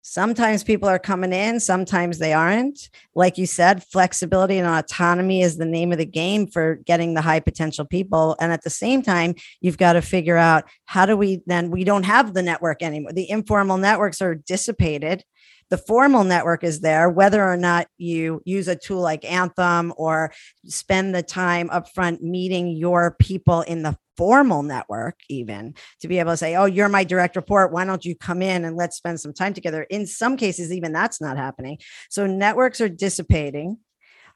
Sometimes 0.07 0.63
people 0.63 0.87
are 0.87 0.99
coming 0.99 1.33
in, 1.33 1.59
sometimes 1.59 2.19
they 2.19 2.31
aren't. 2.31 2.91
Like 3.15 3.39
you 3.39 3.47
said, 3.47 3.83
flexibility 3.85 4.59
and 4.59 4.67
autonomy 4.67 5.41
is 5.41 5.57
the 5.57 5.65
name 5.65 5.91
of 5.91 5.97
the 5.97 6.05
game 6.05 6.45
for 6.45 6.75
getting 6.75 7.15
the 7.15 7.23
high 7.23 7.39
potential 7.39 7.85
people. 7.85 8.35
And 8.39 8.51
at 8.51 8.61
the 8.61 8.69
same 8.69 9.01
time, 9.01 9.33
you've 9.61 9.79
got 9.79 9.93
to 9.93 10.03
figure 10.03 10.37
out 10.37 10.65
how 10.85 11.07
do 11.07 11.17
we 11.17 11.41
then, 11.47 11.71
we 11.71 11.83
don't 11.83 12.03
have 12.03 12.35
the 12.35 12.43
network 12.43 12.83
anymore. 12.83 13.13
The 13.13 13.27
informal 13.27 13.79
networks 13.79 14.21
are 14.21 14.35
dissipated. 14.35 15.23
The 15.69 15.77
formal 15.77 16.23
network 16.23 16.63
is 16.63 16.81
there, 16.81 17.09
whether 17.09 17.43
or 17.43 17.57
not 17.57 17.87
you 17.97 18.41
use 18.45 18.67
a 18.67 18.75
tool 18.75 19.01
like 19.01 19.25
Anthem 19.25 19.93
or 19.97 20.31
spend 20.65 21.15
the 21.15 21.23
time 21.23 21.69
upfront 21.69 22.21
meeting 22.21 22.69
your 22.69 23.15
people 23.19 23.61
in 23.61 23.83
the 23.83 23.97
formal 24.17 24.63
network 24.63 25.19
even 25.29 25.73
to 25.99 26.07
be 26.07 26.19
able 26.19 26.31
to 26.31 26.37
say 26.37 26.55
oh 26.55 26.65
you're 26.65 26.89
my 26.89 27.03
direct 27.03 27.35
report. 27.35 27.71
Why 27.71 27.83
don't 27.85 28.05
you 28.05 28.15
come 28.15 28.41
in 28.41 28.63
and 28.63 28.77
let's 28.77 28.95
spend 28.95 29.19
some 29.19 29.33
time 29.33 29.53
together? 29.53 29.83
In 29.83 30.07
some 30.07 30.37
cases 30.37 30.71
even 30.71 30.93
that's 30.93 31.19
not 31.19 31.37
happening. 31.37 31.79
So 32.09 32.25
networks 32.25 32.79
are 32.79 32.89
dissipating 32.89 33.77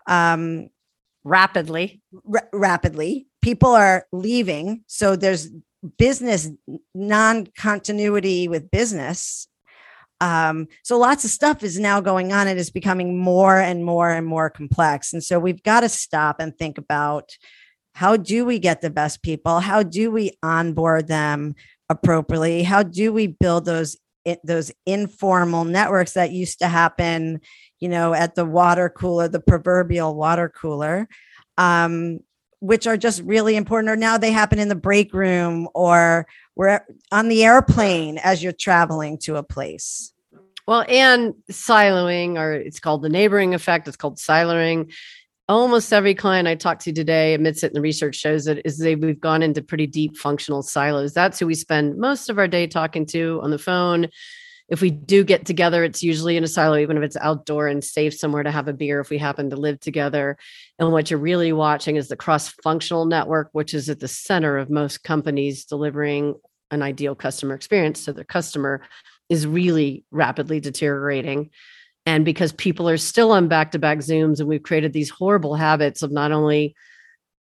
um, 0.08 0.70
rapidly. 1.24 2.02
r- 2.34 2.50
rapidly. 2.52 3.28
People 3.42 3.70
are 3.70 4.06
leaving. 4.12 4.84
So 4.88 5.16
there's 5.16 5.50
business 5.98 6.50
non-continuity 6.94 8.48
with 8.50 8.70
business 8.72 9.48
um, 10.22 10.68
so 10.84 10.98
lots 10.98 11.24
of 11.24 11.32
stuff 11.32 11.64
is 11.64 11.80
now 11.80 12.02
going 12.02 12.34
on. 12.34 12.48
It 12.48 12.58
is 12.58 12.72
becoming 12.72 13.18
more 13.18 13.58
and 13.58 13.86
more 13.86 14.10
and 14.10 14.26
more 14.26 14.50
complex. 14.50 15.14
And 15.14 15.24
so 15.24 15.40
we've 15.40 15.64
got 15.64 15.82
to 15.82 15.90
stop 15.90 16.38
and 16.40 16.56
think 16.58 16.78
about 16.78 17.38
how 17.96 18.18
do 18.18 18.46
we 18.46 18.60
get 18.60 18.82
the 18.82 18.90
best 18.90 19.24
people? 19.24 19.60
How 19.60 19.84
do 19.84 20.12
we 20.12 20.38
onboard 20.44 21.08
them 21.08 21.56
appropriately? 21.90 22.64
How 22.64 22.84
do 22.84 23.12
we 23.14 23.28
build 23.28 23.66
those 23.66 23.98
those 24.44 24.72
informal 24.86 25.66
networks 25.66 26.14
that 26.14 26.32
used 26.32 26.60
to 26.60 26.68
happen, 26.68 27.40
you 27.80 27.90
know, 27.90 28.14
at 28.14 28.36
the 28.36 28.46
water 28.46 28.90
cooler, 28.90 29.28
the 29.28 29.40
proverbial 29.40 30.14
water 30.14 30.50
cooler, 30.50 31.08
um, 31.58 32.20
which 32.60 32.88
are 32.88 32.98
just 32.98 33.22
really 33.24 33.56
important. 33.56 33.92
Or 33.92 33.96
now 33.96 34.18
they 34.18 34.32
happen 34.32 34.60
in 34.60 34.70
the 34.70 34.76
break 34.76 35.14
room 35.14 35.68
or 35.74 36.28
we're 36.56 36.82
on 37.12 37.30
the 37.30 37.44
airplane 37.44 38.18
as 38.20 38.44
you're 38.44 38.52
traveling 38.52 39.18
to 39.20 39.38
a 39.38 39.44
place. 39.44 40.14
Well, 40.68 40.86
and 40.88 41.34
siloing, 41.52 42.38
or 42.38 42.54
it's 42.54 42.80
called 42.80 43.02
the 43.02 43.10
neighboring 43.10 43.54
effect. 43.54 43.88
It's 43.88 43.98
called 43.98 44.18
siloing 44.18 44.92
almost 45.50 45.92
every 45.92 46.14
client 46.14 46.48
I 46.48 46.56
talk 46.56 46.80
to 46.80 46.94
today 46.94 47.34
admits 47.34 47.64
it, 47.64 47.68
and 47.68 47.76
the 47.76 47.82
research 47.82 48.16
shows 48.16 48.48
it 48.48 48.62
is 48.64 48.78
they 48.78 48.96
we've 48.96 49.20
gone 49.20 49.42
into 49.42 49.64
pretty 49.64 49.88
deep 49.88 50.16
functional 50.16 50.62
silos. 50.62 51.14
That's 51.14 51.40
who 51.40 51.48
we 51.48 51.56
spend 51.56 51.98
most 51.98 52.30
of 52.30 52.38
our 52.38 52.48
day 52.48 52.68
talking 52.68 53.06
to 53.08 53.40
on 53.44 53.50
the 53.50 53.58
phone. 53.58 54.08
If 54.70 54.82
we 54.82 54.92
do 54.92 55.24
get 55.24 55.46
together, 55.46 55.84
it's 55.84 56.04
usually 56.04 56.38
in 56.38 56.44
a 56.44 56.48
silo, 56.48 56.78
even 56.78 56.98
if 56.98 57.04
it's 57.04 57.18
outdoor 57.18 57.68
and 57.68 57.84
safe 57.84 58.14
somewhere 58.14 58.44
to 58.44 58.52
have 58.52 58.68
a 58.68 58.74
beer 58.74 59.00
if 59.00 59.10
we 59.10 59.18
happen 59.18 59.50
to 59.50 59.56
live 59.56 59.80
together. 59.80 60.38
And 60.78 60.92
what 60.92 61.10
you're 61.10 61.20
really 61.20 61.52
watching 61.54 61.96
is 61.96 62.08
the 62.08 62.16
cross 62.16 62.50
functional 62.64 63.06
network, 63.06 63.50
which 63.54 63.74
is 63.74 63.90
at 63.90 64.00
the 64.00 64.08
center 64.08 64.58
of 64.58 64.70
most 64.70 65.04
companies 65.04 65.66
delivering 65.66 66.36
an 66.72 66.84
ideal 66.84 67.16
customer 67.16 67.56
experience. 67.56 68.00
So 68.00 68.12
their 68.12 68.24
customer 68.24 68.82
is 69.28 69.48
really 69.48 70.06
rapidly 70.12 70.60
deteriorating. 70.60 71.50
And 72.06 72.24
because 72.24 72.54
people 72.54 72.88
are 72.90 72.98
still 72.98 73.32
on 73.32 73.48
back 73.48 73.72
to 73.72 73.80
back 73.80 74.00
Zooms, 74.00 74.40
and 74.40 74.48
we've 74.48 74.64
created 74.64 74.94
these 74.94 75.10
horrible 75.10 75.56
habits 75.56 76.02
of 76.02 76.12
not 76.12 76.32
only 76.32 76.76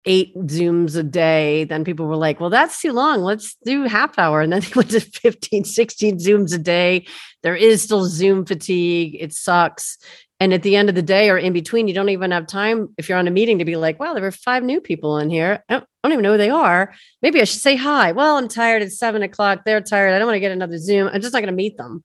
eight 0.07 0.35
Zooms 0.37 0.97
a 0.97 1.03
day, 1.03 1.65
then 1.65 1.85
people 1.85 2.07
were 2.07 2.17
like, 2.17 2.41
well, 2.41 2.51
that's 2.51 2.81
too 2.81 2.93
long. 2.93 3.23
Let's 3.23 3.57
do 3.65 3.83
half 3.83 4.19
hour. 4.19 4.41
And 4.41 4.53
then 4.53 4.61
they 4.61 4.73
went 4.77 4.91
to 4.91 5.01
15, 5.01 5.65
16 5.65 6.19
Zooms 6.19 6.55
a 6.55 6.59
day. 6.59 7.07
There 7.43 7.57
is 7.57 7.83
still 7.83 8.07
Zoom 8.07 8.47
fatigue. 8.47 9.17
It 9.21 9.33
sucks. 9.33 9.99
And 10.39 10.53
at 10.53 10.63
the 10.63 10.77
end 10.77 10.89
of 10.89 10.95
the 10.95 11.03
day 11.03 11.31
or 11.31 11.39
in 11.39 11.53
between, 11.53 11.89
you 11.89 11.95
don't 11.95 12.11
even 12.11 12.31
have 12.31 12.47
time 12.47 12.95
if 12.99 13.09
you're 13.09 13.19
on 13.19 13.27
a 13.27 13.31
meeting 13.31 13.59
to 13.59 13.65
be 13.65 13.77
like, 13.77 13.99
wow, 13.99 14.13
there 14.13 14.23
were 14.23 14.31
five 14.31 14.63
new 14.63 14.81
people 14.81 15.19
in 15.19 15.31
here. 15.31 15.65
I 15.69 15.75
don't, 15.75 15.85
I 16.05 16.09
don't 16.09 16.13
even 16.13 16.23
know 16.23 16.33
who 16.33 16.39
they 16.39 16.51
are. 16.51 16.95
Maybe 17.23 17.41
I 17.41 17.45
should 17.45 17.61
say 17.61 17.75
hi. 17.75 18.13
Well, 18.13 18.37
I'm 18.37 18.49
tired. 18.49 18.83
It's 18.83 18.99
seven 18.99 19.23
o'clock. 19.23 19.63
They're 19.65 19.81
tired. 19.81 20.13
I 20.13 20.19
don't 20.19 20.27
want 20.27 20.37
to 20.37 20.41
get 20.41 20.53
another 20.53 20.79
Zoom. 20.79 21.09
I'm 21.09 21.23
just 21.23 21.33
not 21.33 21.41
going 21.41 21.53
to 21.53 21.57
meet 21.57 21.79
them. 21.79 22.05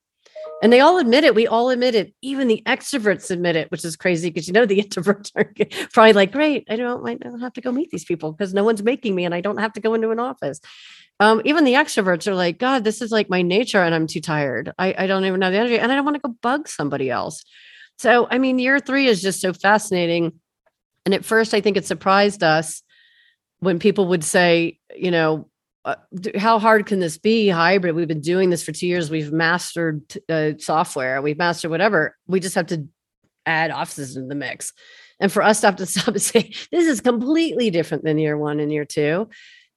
And 0.62 0.72
they 0.72 0.80
all 0.80 1.00
admit 1.00 1.24
it. 1.24 1.34
We 1.34 1.48
all 1.48 1.72
admit 1.72 1.96
it. 1.96 2.14
Even 2.22 2.48
the 2.48 2.62
extroverts 2.68 3.32
admit 3.32 3.56
it, 3.56 3.72
which 3.72 3.84
is 3.84 3.96
crazy 3.96 4.30
because 4.30 4.48
you 4.48 4.54
know 4.54 4.66
the 4.66 4.82
introverts 4.84 5.32
are 5.36 5.52
probably 5.92 6.14
like, 6.14 6.32
great, 6.32 6.68
I 6.70 6.76
don't, 6.76 7.08
I 7.08 7.16
don't 7.16 7.42
have 7.42 7.54
to 7.54 7.62
go 7.62 7.72
meet 7.72 7.90
these 7.90 8.06
people 8.06 8.32
because 8.32 8.54
no 8.54 8.64
one's 8.64 8.84
making 8.84 9.16
me 9.16 9.26
and 9.26 9.34
I 9.34 9.42
don't 9.42 9.58
have 9.58 9.74
to 9.74 9.82
go 9.82 9.96
into 9.96 10.12
an 10.12 10.20
office. 10.20 10.62
Um, 11.20 11.42
even 11.46 11.66
the 11.66 11.74
extroverts 11.74 12.28
are 12.28 12.36
like, 12.36 12.58
God, 12.58 12.84
this 12.84 13.02
is 13.02 13.12
like 13.12 13.30
my 13.30 13.42
nature 13.42 13.82
and 13.82 13.94
I'm 13.94 14.08
too 14.08 14.22
tired. 14.22 14.72
I, 14.78 14.96
I 14.98 15.08
don't 15.08 15.26
even 15.26 15.42
have 15.42 15.52
the 15.52 15.60
energy 15.60 15.78
and 15.78 15.92
I 15.92 15.96
don't 15.96 16.06
want 16.06 16.16
to 16.16 16.28
go 16.28 16.36
bug 16.42 16.68
somebody 16.68 17.10
else. 17.10 17.44
So, 17.98 18.28
I 18.30 18.40
mean, 18.40 18.58
year 18.58 18.80
three 18.80 19.06
is 19.08 19.22
just 19.22 19.42
so 19.42 19.54
fascinating. 19.54 20.40
And 21.06 21.14
at 21.14 21.26
first, 21.26 21.54
I 21.54 21.62
think 21.62 21.78
it 21.78 21.86
surprised 21.86 22.44
us 22.44 22.82
when 23.60 23.78
people 23.78 24.08
would 24.08 24.24
say, 24.24 24.80
you 24.96 25.12
know, 25.12 25.48
uh, 25.84 25.96
how 26.38 26.60
hard 26.60 26.86
can 26.86 27.00
this 27.00 27.18
be? 27.18 27.50
Hybrid 27.50 27.96
we've 27.96 28.08
been 28.08 28.22
doing 28.22 28.50
this 28.50 28.64
for 28.64 28.72
two 28.72 28.88
years 28.88 29.10
we've 29.10 29.32
mastered 29.32 30.02
uh, 30.30 30.52
software 30.58 31.22
we've 31.22 31.38
mastered 31.38 31.72
whatever 31.72 32.16
we 32.28 32.40
just 32.40 32.56
have 32.56 32.68
to 32.68 32.88
add 33.46 33.72
offices 33.72 34.18
in 34.18 34.28
the 34.28 34.36
mix. 34.36 34.74
And 35.20 35.32
for 35.32 35.44
us 35.44 35.62
to 35.62 35.68
have 35.68 35.76
to 35.78 35.86
stop 35.88 36.10
and 36.10 36.22
say 36.22 36.54
this 36.72 36.88
is 36.88 37.02
completely 37.02 37.70
different 37.70 38.04
than 38.04 38.18
year 38.18 38.38
one 38.38 38.60
and 38.60 38.72
year 38.72 38.86
two 38.86 39.30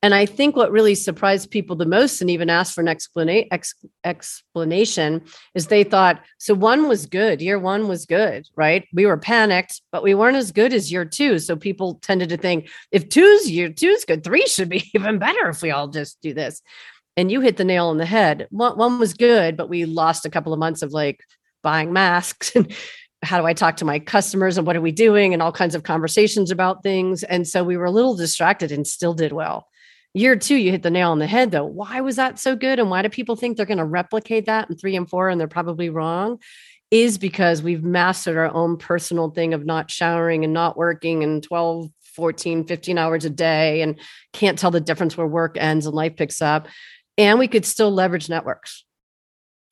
and 0.05 0.14
I 0.14 0.27
think 0.27 0.55
what 0.55 0.71
really 0.71 0.95
surprised 0.95 1.51
people 1.51 1.77
the 1.77 1.87
most 1.87 2.21
and 2.21 2.29
even 2.29 2.51
asked 2.51 2.75
for 2.75 2.83
an 2.83 2.88
explana- 2.88 3.49
ex- 3.51 3.75
explanation 4.05 5.23
is 5.55 5.69
they 5.69 5.83
thought, 5.83 6.21
so 6.37 6.53
one 6.53 6.88
was 6.88 7.07
good. 7.07 7.40
Year 7.40 7.59
one 7.59 7.88
was 7.88 8.05
good, 8.05 8.47
right? 8.55 8.87
We 8.93 9.07
were 9.07 9.17
panicked, 9.17 9.81
but 9.93 10.03
we 10.03 10.14
weren't 10.14 10.37
as 10.37 10.53
good 10.53 10.75
as 10.75 10.93
year 10.93 11.07
two. 11.07 11.38
So 11.38 11.57
people 11.57 12.01
tended 12.03 12.29
to 12.29 12.37
think 12.37 12.69
if 12.93 13.09
two's 13.09 13.51
year 13.51 13.71
two's 13.71 14.05
good, 14.05 14.23
three 14.23 14.47
should 14.47 14.69
be 14.69 14.90
even 14.95 15.19
better 15.19 15.49
if 15.49 15.62
we 15.62 15.71
all 15.71 15.88
just 15.88 16.21
do 16.21 16.35
this. 16.35 16.61
And 17.17 17.33
you 17.33 17.40
hit 17.40 17.57
the 17.57 17.64
nail 17.64 17.87
on 17.87 17.97
the 17.97 18.05
head. 18.05 18.47
One, 18.51 18.77
one 18.77 18.99
was 18.99 19.14
good, 19.14 19.57
but 19.57 19.71
we 19.71 19.87
lost 19.87 20.27
a 20.27 20.31
couple 20.31 20.53
of 20.53 20.59
months 20.59 20.83
of 20.83 20.93
like 20.93 21.25
buying 21.62 21.95
masks 21.95 22.55
and 22.55 22.71
how 23.23 23.40
do 23.40 23.47
I 23.47 23.55
talk 23.55 23.79
to 23.79 23.87
my 23.87 24.01
customers 24.01 24.59
and 24.59 24.67
what 24.67 24.77
are 24.77 24.83
we 24.83 24.93
doing 24.93 25.33
and 25.33 25.40
all 25.40 25.51
kinds 25.51 25.75
of 25.75 25.83
conversations 25.83 26.51
about 26.51 26.83
things. 26.83 27.23
And 27.23 27.49
so 27.49 27.64
we 27.64 27.79
were 27.79 27.87
a 27.87 27.90
little 27.90 28.14
distracted 28.14 28.71
and 28.71 28.87
still 28.87 29.14
did 29.14 29.33
well 29.33 29.67
year 30.14 30.37
two, 30.37 30.55
you 30.55 30.70
hit 30.70 30.83
the 30.83 30.90
nail 30.90 31.11
on 31.11 31.18
the 31.18 31.27
head 31.27 31.50
though. 31.50 31.64
Why 31.64 32.00
was 32.00 32.16
that 32.16 32.38
so 32.38 32.57
good? 32.57 32.79
And 32.79 32.88
why 32.88 33.03
do 33.03 33.09
people 33.09 33.37
think 33.37 33.57
they're 33.57 33.66
going 33.66 33.79
to 33.79 33.85
replicate 33.85 34.46
that 34.46 34.70
in 34.70 34.77
three 34.77 34.96
and 34.96 35.09
four 35.09 35.29
and 35.29 35.40
they're 35.40 35.48
probably 35.48 35.90
wrong? 35.90 36.38
Is 36.90 37.18
because 37.18 37.62
we've 37.62 37.83
mastered 37.83 38.37
our 38.37 38.55
own 38.55 38.77
personal 38.77 39.31
thing 39.31 39.53
of 39.53 39.66
not 39.66 39.90
showering 39.90 40.44
and 40.44 40.53
not 40.53 40.77
working 40.77 41.24
and 41.24 41.42
12, 41.42 41.90
14, 42.14 42.66
15 42.66 42.98
hours 42.98 43.24
a 43.24 43.31
day 43.31 43.83
and 43.83 43.98
can't 44.33 44.59
tell 44.59 44.70
the 44.70 44.81
difference 44.81 45.16
where 45.16 45.27
work 45.27 45.57
ends 45.59 45.87
and 45.87 45.94
life 45.94 46.14
picks 46.14 46.40
up. 46.40 46.68
And 47.18 47.38
we 47.38 47.48
could 47.48 47.66
still 47.66 47.90
leverage 47.90 48.29
networks. 48.29 48.85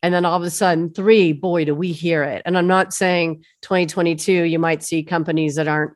And 0.03 0.13
then 0.13 0.25
all 0.25 0.37
of 0.37 0.43
a 0.43 0.51
sudden, 0.51 0.93
three, 0.93 1.33
boy, 1.33 1.65
do 1.65 1.77
we 1.77 1.93
hear 1.93 2.25
it. 2.25 2.43
And 2.45 2.59
I'm 2.59 2.67
not 2.67 2.93
saying 2.93 3.45
2022, 3.63 4.33
you 4.33 4.59
might 4.59 4.83
see 4.83 5.05
companies 5.05 5.55
that 5.55 5.69
aren't 5.69 5.93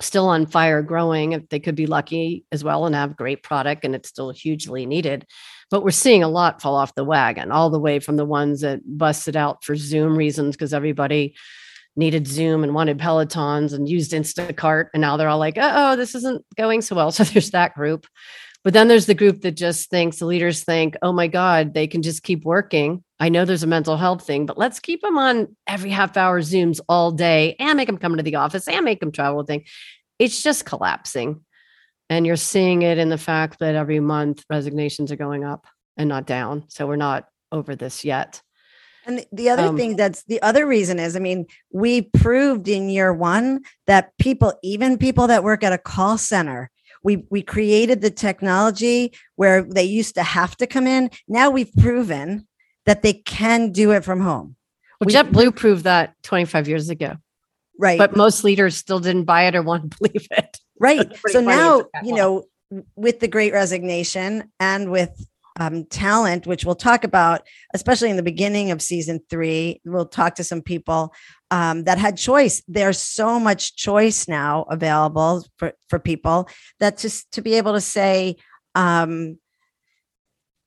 still 0.00 0.28
on 0.28 0.46
fire 0.46 0.82
growing 0.82 1.32
if 1.32 1.48
they 1.48 1.60
could 1.60 1.74
be 1.74 1.86
lucky 1.86 2.44
as 2.50 2.64
well 2.64 2.86
and 2.86 2.94
have 2.94 3.16
great 3.16 3.42
product 3.42 3.84
and 3.84 3.94
it's 3.94 4.08
still 4.08 4.30
hugely 4.30 4.86
needed. 4.86 5.26
But 5.70 5.84
we're 5.84 5.90
seeing 5.90 6.22
a 6.22 6.28
lot 6.28 6.60
fall 6.60 6.74
off 6.74 6.94
the 6.94 7.04
wagon 7.04 7.52
all 7.52 7.70
the 7.70 7.78
way 7.78 8.00
from 8.00 8.16
the 8.16 8.24
ones 8.24 8.60
that 8.62 8.80
busted 8.84 9.36
out 9.36 9.64
for 9.64 9.76
zoom 9.76 10.16
reasons 10.16 10.56
because 10.56 10.74
everybody 10.74 11.36
needed 11.96 12.26
zoom 12.26 12.64
and 12.64 12.74
wanted 12.74 12.98
pelotons 12.98 13.72
and 13.72 13.88
used 13.88 14.10
instacart 14.10 14.86
and 14.92 15.00
now 15.00 15.16
they're 15.16 15.28
all 15.28 15.38
like 15.38 15.56
oh 15.56 15.94
this 15.94 16.16
isn't 16.16 16.44
going 16.56 16.82
so 16.82 16.96
well. 16.96 17.12
So 17.12 17.24
there's 17.24 17.52
that 17.52 17.74
group 17.74 18.06
but 18.64 18.72
then 18.72 18.88
there's 18.88 19.06
the 19.06 19.14
group 19.14 19.42
that 19.42 19.52
just 19.52 19.90
thinks 19.90 20.18
the 20.18 20.26
leaders 20.26 20.64
think 20.64 20.96
oh 21.02 21.12
my 21.12 21.26
god 21.26 21.74
they 21.74 21.86
can 21.86 22.02
just 22.02 22.22
keep 22.22 22.44
working 22.44 23.04
i 23.20 23.28
know 23.28 23.44
there's 23.44 23.62
a 23.62 23.66
mental 23.66 23.96
health 23.96 24.26
thing 24.26 24.46
but 24.46 24.58
let's 24.58 24.80
keep 24.80 25.02
them 25.02 25.18
on 25.18 25.54
every 25.66 25.90
half 25.90 26.16
hour 26.16 26.40
zooms 26.40 26.80
all 26.88 27.12
day 27.12 27.54
and 27.58 27.76
make 27.76 27.86
them 27.86 27.98
come 27.98 28.16
to 28.16 28.22
the 28.22 28.36
office 28.36 28.66
and 28.66 28.84
make 28.84 29.00
them 29.00 29.12
travel 29.12 29.44
thing 29.44 29.64
it's 30.18 30.42
just 30.42 30.64
collapsing. 30.64 31.40
And 32.10 32.26
you're 32.26 32.36
seeing 32.36 32.82
it 32.82 32.98
in 32.98 33.08
the 33.08 33.18
fact 33.18 33.58
that 33.60 33.74
every 33.74 34.00
month 34.00 34.44
resignations 34.50 35.10
are 35.10 35.16
going 35.16 35.44
up 35.44 35.66
and 35.96 36.08
not 36.08 36.26
down. 36.26 36.64
So 36.68 36.86
we're 36.86 36.96
not 36.96 37.26
over 37.50 37.74
this 37.76 38.04
yet. 38.04 38.42
And 39.06 39.24
the 39.32 39.50
other 39.50 39.68
um, 39.68 39.76
thing 39.76 39.96
that's 39.96 40.24
the 40.24 40.40
other 40.40 40.66
reason 40.66 40.98
is, 40.98 41.14
I 41.14 41.18
mean, 41.18 41.46
we 41.72 42.02
proved 42.02 42.68
in 42.68 42.88
year 42.88 43.12
one 43.12 43.62
that 43.86 44.16
people, 44.18 44.54
even 44.62 44.96
people 44.96 45.26
that 45.26 45.44
work 45.44 45.62
at 45.62 45.74
a 45.74 45.78
call 45.78 46.16
center, 46.16 46.70
we 47.04 47.24
we 47.30 47.42
created 47.42 48.00
the 48.00 48.10
technology 48.10 49.12
where 49.36 49.62
they 49.62 49.84
used 49.84 50.16
to 50.16 50.22
have 50.22 50.56
to 50.56 50.66
come 50.66 50.86
in. 50.86 51.10
Now 51.28 51.50
we've 51.50 51.72
proven 51.74 52.48
that 52.86 53.02
they 53.02 53.12
can 53.12 53.70
do 53.70 53.92
it 53.92 54.04
from 54.04 54.20
home. 54.20 54.56
Well, 55.00 55.06
we, 55.06 55.12
JetBlue 55.12 55.54
proved 55.54 55.84
that 55.84 56.14
25 56.22 56.68
years 56.68 56.88
ago. 56.88 57.16
Right. 57.78 57.98
But 57.98 58.16
most 58.16 58.44
leaders 58.44 58.76
still 58.76 59.00
didn't 59.00 59.24
buy 59.24 59.46
it 59.46 59.54
or 59.54 59.62
want 59.62 59.90
to 59.90 59.98
believe 60.02 60.26
it. 60.30 60.58
Right. 60.80 61.12
So 61.28 61.40
now, 61.40 61.84
you 62.02 62.14
know, 62.14 62.44
with 62.96 63.20
the 63.20 63.28
great 63.28 63.52
resignation 63.52 64.50
and 64.58 64.90
with 64.90 65.26
um, 65.58 65.84
talent, 65.84 66.46
which 66.46 66.64
we'll 66.64 66.74
talk 66.74 67.04
about, 67.04 67.42
especially 67.74 68.10
in 68.10 68.16
the 68.16 68.22
beginning 68.22 68.70
of 68.70 68.82
season 68.82 69.20
three. 69.30 69.80
We'll 69.84 70.06
talk 70.06 70.34
to 70.36 70.44
some 70.44 70.62
people 70.62 71.14
um, 71.54 71.84
that 71.84 71.98
had 71.98 72.16
choice. 72.16 72.64
There's 72.66 72.98
so 72.98 73.38
much 73.38 73.76
choice 73.76 74.26
now 74.26 74.62
available 74.68 75.46
for, 75.56 75.72
for 75.88 76.00
people 76.00 76.48
that 76.80 76.98
just 76.98 77.30
to 77.34 77.42
be 77.42 77.54
able 77.54 77.74
to 77.74 77.80
say, 77.80 78.38
um, 78.74 79.38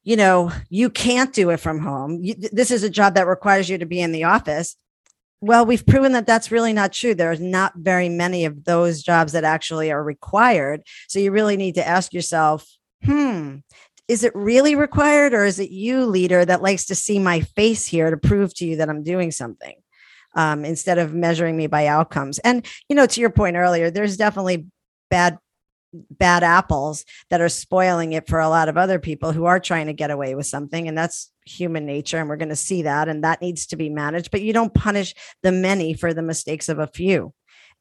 you 0.03 0.15
know, 0.15 0.49
you 0.69 0.89
can't 0.89 1.33
do 1.33 1.49
it 1.49 1.59
from 1.59 1.79
home. 1.79 2.19
You, 2.23 2.35
this 2.35 2.71
is 2.71 2.83
a 2.83 2.89
job 2.89 3.15
that 3.15 3.27
requires 3.27 3.69
you 3.69 3.77
to 3.79 3.85
be 3.85 3.99
in 3.99 4.13
the 4.13 4.23
office. 4.23 4.77
Well, 5.41 5.65
we've 5.65 5.85
proven 5.85 6.13
that 6.13 6.25
that's 6.25 6.51
really 6.51 6.71
not 6.71 6.93
true. 6.93 7.13
There's 7.13 7.41
not 7.41 7.73
very 7.75 8.07
many 8.07 8.45
of 8.45 8.63
those 8.63 9.03
jobs 9.03 9.33
that 9.33 9.43
actually 9.43 9.91
are 9.91 10.01
required. 10.01 10.83
So 11.09 11.19
you 11.19 11.31
really 11.31 11.57
need 11.57 11.75
to 11.75 11.85
ask 11.85 12.13
yourself, 12.13 12.65
hmm, 13.03 13.57
is 14.07 14.23
it 14.23 14.33
really 14.33 14.75
required 14.75 15.33
or 15.33 15.43
is 15.43 15.59
it 15.59 15.69
you, 15.69 16.05
leader, 16.05 16.45
that 16.45 16.61
likes 16.61 16.85
to 16.85 16.95
see 16.95 17.19
my 17.19 17.41
face 17.41 17.85
here 17.85 18.09
to 18.09 18.15
prove 18.15 18.53
to 18.55 18.65
you 18.65 18.77
that 18.77 18.89
I'm 18.89 19.03
doing 19.03 19.31
something? 19.31 19.75
Um, 20.37 20.63
instead 20.63 20.99
of 20.99 21.15
measuring 21.15 21.57
me 21.57 21.65
by 21.65 21.87
outcomes. 21.87 22.37
And, 22.37 22.63
you 22.87 22.95
know, 22.95 23.07
to 23.07 23.19
your 23.19 23.31
point 23.31 23.55
earlier, 23.57 23.89
there's 23.89 24.17
definitely 24.17 24.67
bad 25.09 25.39
bad 26.11 26.43
apples 26.43 27.05
that 27.29 27.41
are 27.41 27.49
spoiling 27.49 28.13
it 28.13 28.27
for 28.27 28.39
a 28.39 28.49
lot 28.49 28.69
of 28.69 28.77
other 28.77 28.99
people 28.99 29.31
who 29.31 29.45
are 29.45 29.59
trying 29.59 29.87
to 29.87 29.93
get 29.93 30.11
away 30.11 30.35
with 30.35 30.45
something 30.45 30.87
and 30.87 30.97
that's 30.97 31.31
human 31.45 31.85
nature 31.85 32.17
and 32.17 32.27
we're 32.27 32.35
going 32.35 32.49
to 32.49 32.55
see 32.55 32.81
that 32.81 33.07
and 33.07 33.23
that 33.23 33.41
needs 33.41 33.65
to 33.67 33.75
be 33.75 33.89
managed. 33.89 34.31
But 34.31 34.41
you 34.41 34.53
don't 34.53 34.73
punish 34.73 35.13
the 35.43 35.51
many 35.51 35.93
for 35.93 36.13
the 36.13 36.21
mistakes 36.21 36.69
of 36.69 36.79
a 36.79 36.87
few. 36.87 37.33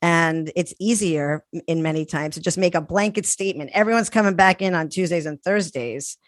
And 0.03 0.53
it's 0.55 0.75
easier 0.79 1.45
in 1.67 1.83
many 1.83 2.05
times 2.05 2.35
to 2.35 2.41
just 2.41 2.59
make 2.59 2.75
a 2.75 2.81
blanket 2.81 3.27
statement. 3.27 3.71
Everyone's 3.73 4.11
coming 4.11 4.35
back 4.35 4.61
in 4.61 4.75
on 4.75 4.89
tuesdays 4.89 5.27
and 5.27 5.43
thursdays 5.43 6.19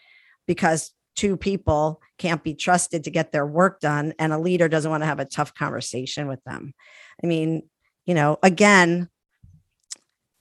because 0.47 0.91
two 1.19 1.35
people 1.35 2.01
can't 2.17 2.43
be 2.43 2.53
trusted 2.53 3.03
to 3.03 3.11
get 3.11 3.33
their 3.33 3.45
work 3.45 3.81
done 3.81 4.13
and 4.17 4.31
a 4.31 4.39
leader 4.39 4.69
doesn't 4.69 4.91
want 4.91 5.03
to 5.03 5.07
have 5.07 5.19
a 5.19 5.25
tough 5.25 5.53
conversation 5.53 6.29
with 6.29 6.41
them 6.45 6.73
i 7.21 7.27
mean 7.27 7.61
you 8.05 8.13
know 8.13 8.37
again 8.41 9.09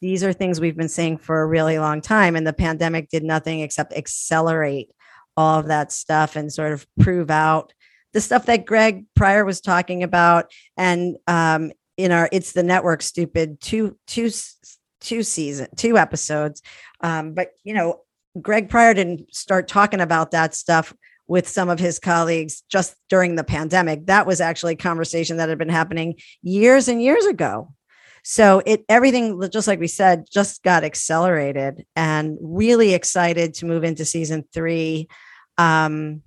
these 0.01 0.23
are 0.23 0.33
things 0.33 0.61
we've 0.61 0.77
been 0.77 0.89
saying 0.89 1.19
for 1.19 1.43
a 1.43 1.47
really 1.47 1.81
long 1.81 2.01
time 2.01 2.37
and 2.37 2.47
the 2.47 2.53
pandemic 2.53 3.09
did 3.09 3.25
nothing 3.25 3.59
except 3.61 3.93
accelerate 3.93 4.91
all 5.37 5.59
of 5.59 5.67
that 5.67 5.91
stuff 5.91 6.37
and 6.37 6.53
sort 6.53 6.73
of 6.73 6.87
prove 7.01 7.29
out 7.29 7.73
the 8.13 8.21
stuff 8.21 8.47
that 8.47 8.65
Greg 8.65 9.05
Pryor 9.15 9.45
was 9.45 9.61
talking 9.61 10.03
about. 10.03 10.51
And 10.77 11.17
um, 11.27 11.73
in 11.97 12.13
our 12.13 12.29
It's 12.33 12.53
the 12.53 12.63
Network 12.63 13.03
Stupid 13.03 13.61
two, 13.61 13.97
two, 14.07 14.31
two 15.01 15.23
season, 15.23 15.69
two 15.77 15.99
episodes. 15.99 16.63
Um, 17.01 17.35
but, 17.35 17.51
you 17.65 17.75
know, 17.75 18.01
Greg 18.43 18.69
Pryor 18.69 18.95
didn't 18.95 19.35
start 19.35 19.69
talking 19.69 20.01
about 20.01 20.31
that 20.33 20.55
stuff 20.55 20.95
with 21.27 21.47
some 21.47 21.69
of 21.69 21.79
his 21.79 21.99
colleagues 21.99 22.63
just 22.71 22.95
during 23.11 23.37
the 23.37 23.45
pandemic. 23.45 24.07
That 24.07 24.27
was 24.27 24.41
actually 24.41 24.73
a 24.75 24.77
conversation 24.77 25.37
that 25.37 25.49
had 25.49 25.59
been 25.59 25.69
happening 25.69 26.15
years 26.43 26.89
and 26.89 27.03
years 27.03 27.27
ago. 27.27 27.75
So 28.25 28.63
it 28.67 28.85
everything 28.89 29.41
just 29.51 29.69
like 29.69 29.79
we 29.79 29.87
said 29.89 30.25
just 30.31 30.63
got 30.63 30.85
accelerated 30.85 31.87
and 31.95 32.37
really 32.41 32.95
excited 32.95 33.55
to 33.55 33.67
move 33.67 33.85
into 33.85 34.05
season 34.05 34.45
3 34.53 35.09
Um, 35.57 36.23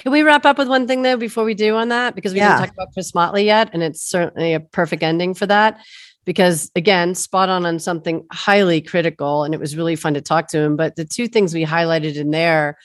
Can 0.00 0.12
we 0.12 0.22
wrap 0.22 0.44
up 0.46 0.56
with 0.58 0.66
one 0.68 0.86
thing 0.86 1.02
though 1.02 1.16
before 1.18 1.44
we 1.44 1.54
do 1.54 1.76
on 1.76 1.88
that? 1.90 2.14
Because 2.14 2.32
we 2.32 2.38
Yeah. 2.38 2.48
didn't 2.56 2.60
talk 2.68 2.74
about 2.74 2.92
Chris 2.94 3.14
Motley 3.14 3.44
yet, 3.44 3.70
and 3.74 3.82
it's 3.82 4.02
certainly 4.02 4.54
a 4.54 4.60
perfect 4.60 5.02
ending 5.02 5.34
for 5.34 5.46
that. 5.46 5.78
Because 6.24 6.70
again, 6.76 7.14
spot 7.14 7.48
on 7.48 7.64
on 7.66 7.78
something 7.78 8.26
highly 8.30 8.80
critical, 8.80 9.44
and 9.44 9.54
it 9.54 9.60
was 9.60 9.76
really 9.76 9.96
fun 9.96 10.14
to 10.14 10.20
talk 10.20 10.48
to 10.48 10.58
him. 10.58 10.76
But 10.76 10.96
the 10.96 11.04
two 11.04 11.28
things 11.28 11.54
we 11.54 11.64
highlighted 11.64 12.16
in 12.16 12.30
there 12.30 12.76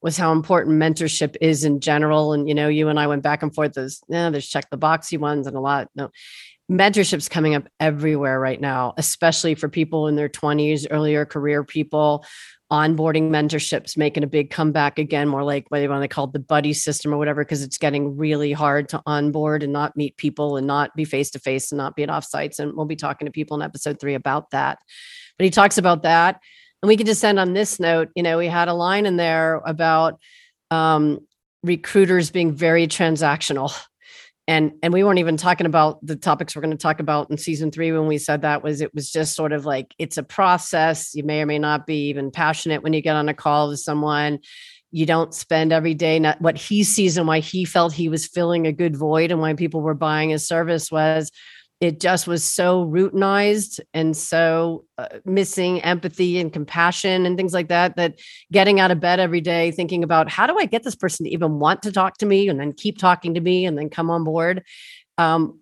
was 0.00 0.16
how 0.18 0.32
important 0.32 0.76
mentorship 0.80 1.34
is 1.40 1.64
in 1.64 1.80
general. 1.80 2.34
And 2.34 2.46
you 2.46 2.54
know, 2.54 2.68
you 2.68 2.88
and 2.88 3.00
I 3.00 3.06
went 3.06 3.22
back 3.22 3.42
and 3.42 3.54
forth. 3.54 3.72
There's, 3.72 4.02
yeah, 4.08 4.30
there's 4.30 4.46
check 4.46 4.68
the 4.70 4.78
boxy 4.78 5.18
ones 5.18 5.46
and 5.46 5.56
a 5.56 5.60
lot. 5.60 5.88
No, 5.96 6.10
mentorship's 6.70 7.28
coming 7.28 7.54
up 7.54 7.68
everywhere 7.78 8.40
right 8.40 8.60
now, 8.60 8.94
especially 8.96 9.54
for 9.54 9.68
people 9.68 10.08
in 10.08 10.16
their 10.16 10.28
20s, 10.28 10.86
earlier 10.90 11.24
career 11.24 11.64
people. 11.64 12.24
Onboarding 12.72 13.28
mentorships 13.28 13.96
making 13.96 14.24
a 14.24 14.26
big 14.26 14.50
comeback 14.50 14.98
again, 14.98 15.28
more 15.28 15.44
like 15.44 15.66
what 15.68 15.78
they 15.78 15.86
want 15.86 16.02
to 16.02 16.08
call 16.08 16.26
the 16.26 16.38
buddy 16.38 16.72
system 16.72 17.12
or 17.12 17.18
whatever, 17.18 17.44
because 17.44 17.62
it's 17.62 17.78
getting 17.78 18.16
really 18.16 18.52
hard 18.52 18.88
to 18.88 19.02
onboard 19.06 19.62
and 19.62 19.72
not 19.72 19.96
meet 19.96 20.16
people 20.16 20.56
and 20.56 20.66
not 20.66 20.92
be 20.96 21.04
face 21.04 21.30
to 21.32 21.38
face 21.38 21.70
and 21.70 21.76
not 21.76 21.94
be 21.94 22.02
at 22.02 22.08
offsites. 22.08 22.58
And 22.58 22.74
we'll 22.74 22.86
be 22.86 22.96
talking 22.96 23.26
to 23.26 23.32
people 23.32 23.56
in 23.56 23.62
episode 23.62 24.00
three 24.00 24.14
about 24.14 24.50
that. 24.50 24.78
But 25.38 25.44
he 25.44 25.50
talks 25.50 25.78
about 25.78 26.02
that. 26.02 26.40
And 26.82 26.88
we 26.88 26.96
can 26.96 27.06
just 27.06 27.24
end 27.24 27.38
on 27.38 27.52
this 27.52 27.78
note. 27.78 28.08
You 28.16 28.22
know, 28.22 28.38
we 28.38 28.48
had 28.48 28.68
a 28.68 28.74
line 28.74 29.06
in 29.06 29.16
there 29.16 29.56
about 29.66 30.18
um, 30.70 31.20
recruiters 31.62 32.30
being 32.30 32.52
very 32.52 32.88
transactional 32.88 33.72
and 34.46 34.72
and 34.82 34.92
we 34.92 35.02
weren't 35.02 35.18
even 35.18 35.36
talking 35.36 35.66
about 35.66 36.04
the 36.04 36.16
topics 36.16 36.54
we're 36.54 36.62
going 36.62 36.76
to 36.76 36.82
talk 36.82 37.00
about 37.00 37.30
in 37.30 37.38
season 37.38 37.70
three 37.70 37.92
when 37.92 38.06
we 38.06 38.18
said 38.18 38.42
that 38.42 38.62
was 38.62 38.80
it 38.80 38.94
was 38.94 39.10
just 39.10 39.34
sort 39.34 39.52
of 39.52 39.64
like 39.64 39.94
it's 39.98 40.18
a 40.18 40.22
process. 40.22 41.14
You 41.14 41.24
may 41.24 41.40
or 41.40 41.46
may 41.46 41.58
not 41.58 41.86
be 41.86 42.08
even 42.08 42.30
passionate 42.30 42.82
when 42.82 42.92
you 42.92 43.00
get 43.00 43.16
on 43.16 43.28
a 43.28 43.34
call 43.34 43.68
with 43.68 43.80
someone. 43.80 44.40
You 44.90 45.06
don't 45.06 45.34
spend 45.34 45.72
every 45.72 45.94
day 45.94 46.18
not 46.18 46.40
what 46.40 46.58
he 46.58 46.84
sees 46.84 47.16
and 47.16 47.26
why 47.26 47.40
he 47.40 47.64
felt 47.64 47.92
he 47.92 48.08
was 48.08 48.26
filling 48.26 48.66
a 48.66 48.72
good 48.72 48.96
void 48.96 49.30
and 49.30 49.40
why 49.40 49.54
people 49.54 49.80
were 49.80 49.94
buying 49.94 50.30
his 50.30 50.46
service 50.46 50.90
was 50.90 51.30
it 51.80 52.00
just 52.00 52.26
was 52.26 52.44
so 52.44 52.86
routinized 52.86 53.80
and 53.92 54.16
so 54.16 54.84
uh, 54.96 55.08
missing 55.24 55.82
empathy 55.82 56.38
and 56.38 56.52
compassion 56.52 57.26
and 57.26 57.36
things 57.36 57.52
like 57.52 57.68
that 57.68 57.96
that 57.96 58.18
getting 58.52 58.80
out 58.80 58.90
of 58.90 59.00
bed 59.00 59.20
every 59.20 59.40
day 59.40 59.70
thinking 59.70 60.04
about 60.04 60.30
how 60.30 60.46
do 60.46 60.56
i 60.58 60.64
get 60.64 60.82
this 60.82 60.94
person 60.94 61.24
to 61.24 61.32
even 61.32 61.58
want 61.58 61.82
to 61.82 61.92
talk 61.92 62.16
to 62.16 62.26
me 62.26 62.48
and 62.48 62.58
then 62.58 62.72
keep 62.72 62.96
talking 62.98 63.34
to 63.34 63.40
me 63.40 63.66
and 63.66 63.76
then 63.76 63.90
come 63.90 64.10
on 64.10 64.24
board? 64.24 64.62
Um, 65.18 65.60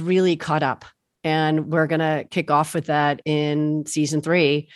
really 0.00 0.36
caught 0.36 0.62
up 0.62 0.84
and 1.24 1.72
we're 1.72 1.86
going 1.86 2.00
to 2.00 2.24
kick 2.30 2.50
off 2.50 2.74
with 2.74 2.86
that 2.86 3.20
in 3.24 3.84
season 3.86 4.20
three 4.20 4.68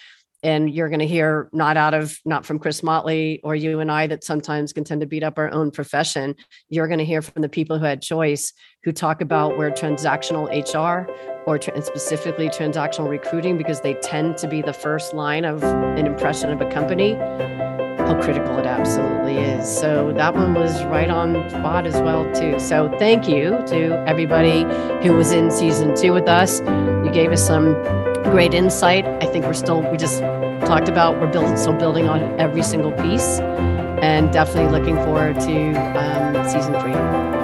and 0.47 0.73
you're 0.73 0.89
going 0.89 1.01
to 1.01 1.07
hear 1.07 1.51
not 1.53 1.77
out 1.77 1.93
of 1.93 2.19
not 2.25 2.47
from 2.47 2.59
chris 2.59 2.83
motley 2.83 3.41
or 3.43 3.57
you 3.57 3.81
and 3.81 3.91
i 3.91 4.07
that 4.07 4.23
sometimes 4.23 4.73
can 4.73 4.85
tend 4.85 5.01
to 5.01 5.07
beat 5.07 5.25
up 5.25 5.39
our 5.39 5.51
own 5.51 5.71
profession. 5.71 6.35
You're 6.69 6.87
going 6.87 6.99
to 6.99 7.05
hear 7.05 7.21
from 7.21 7.43
the 7.43 7.49
people 7.49 7.79
who 7.79 7.85
had 7.85 8.01
choice 8.01 8.53
who 8.85 8.93
talk 8.93 9.21
about 9.21 9.59
where 9.59 9.71
transactional 9.71 10.47
hr 10.49 11.11
or 11.47 11.59
tra- 11.59 11.83
specifically 11.83 12.49
transactional 12.49 13.09
recruiting 13.09 13.59
because 13.59 13.81
they 13.81 13.95
tend 13.95 14.37
to 14.39 14.49
be 14.49 14.63
the 14.63 14.73
first 14.73 15.13
line 15.13 15.45
of 15.45 15.63
an 15.65 16.07
impression 16.07 16.51
of 16.51 16.61
a 16.61 16.71
company 16.71 17.15
how 18.07 18.23
critical 18.23 18.57
it 18.59 18.67
absolutely 18.67 19.37
is. 19.37 19.69
So 19.69 20.13
that 20.13 20.33
one 20.33 20.55
was 20.55 20.85
right 20.85 21.11
on 21.11 21.51
spot 21.51 21.89
as 21.89 22.01
well 22.01 22.25
too. 22.33 22.61
So 22.61 22.89
thank 23.01 23.29
you 23.29 23.51
to 23.67 23.95
everybody 24.07 24.63
who 25.03 25.15
was 25.15 25.33
in 25.33 25.51
season 25.51 25.97
two 25.97 26.13
with 26.13 26.29
us. 26.29 26.61
You 27.05 27.11
gave 27.13 27.33
us 27.33 27.45
some 27.45 27.75
great 28.31 28.55
insight. 28.55 29.05
I 29.23 29.27
think 29.27 29.45
we're 29.45 29.55
still 29.55 29.83
we 29.91 29.97
just 29.97 30.21
talked 30.67 30.89
about 30.89 31.21
we're 31.21 31.31
building 31.31 31.57
still 31.57 31.79
building 31.79 32.09
on 32.09 32.39
every 32.41 32.63
single 32.63 32.93
piece 32.93 33.39
and 34.03 34.33
definitely 34.33 34.71
looking 34.77 34.97
forward 34.97 35.41
to 35.41 35.75
um, 35.97 36.49
season 36.49 36.79
three 36.81 37.36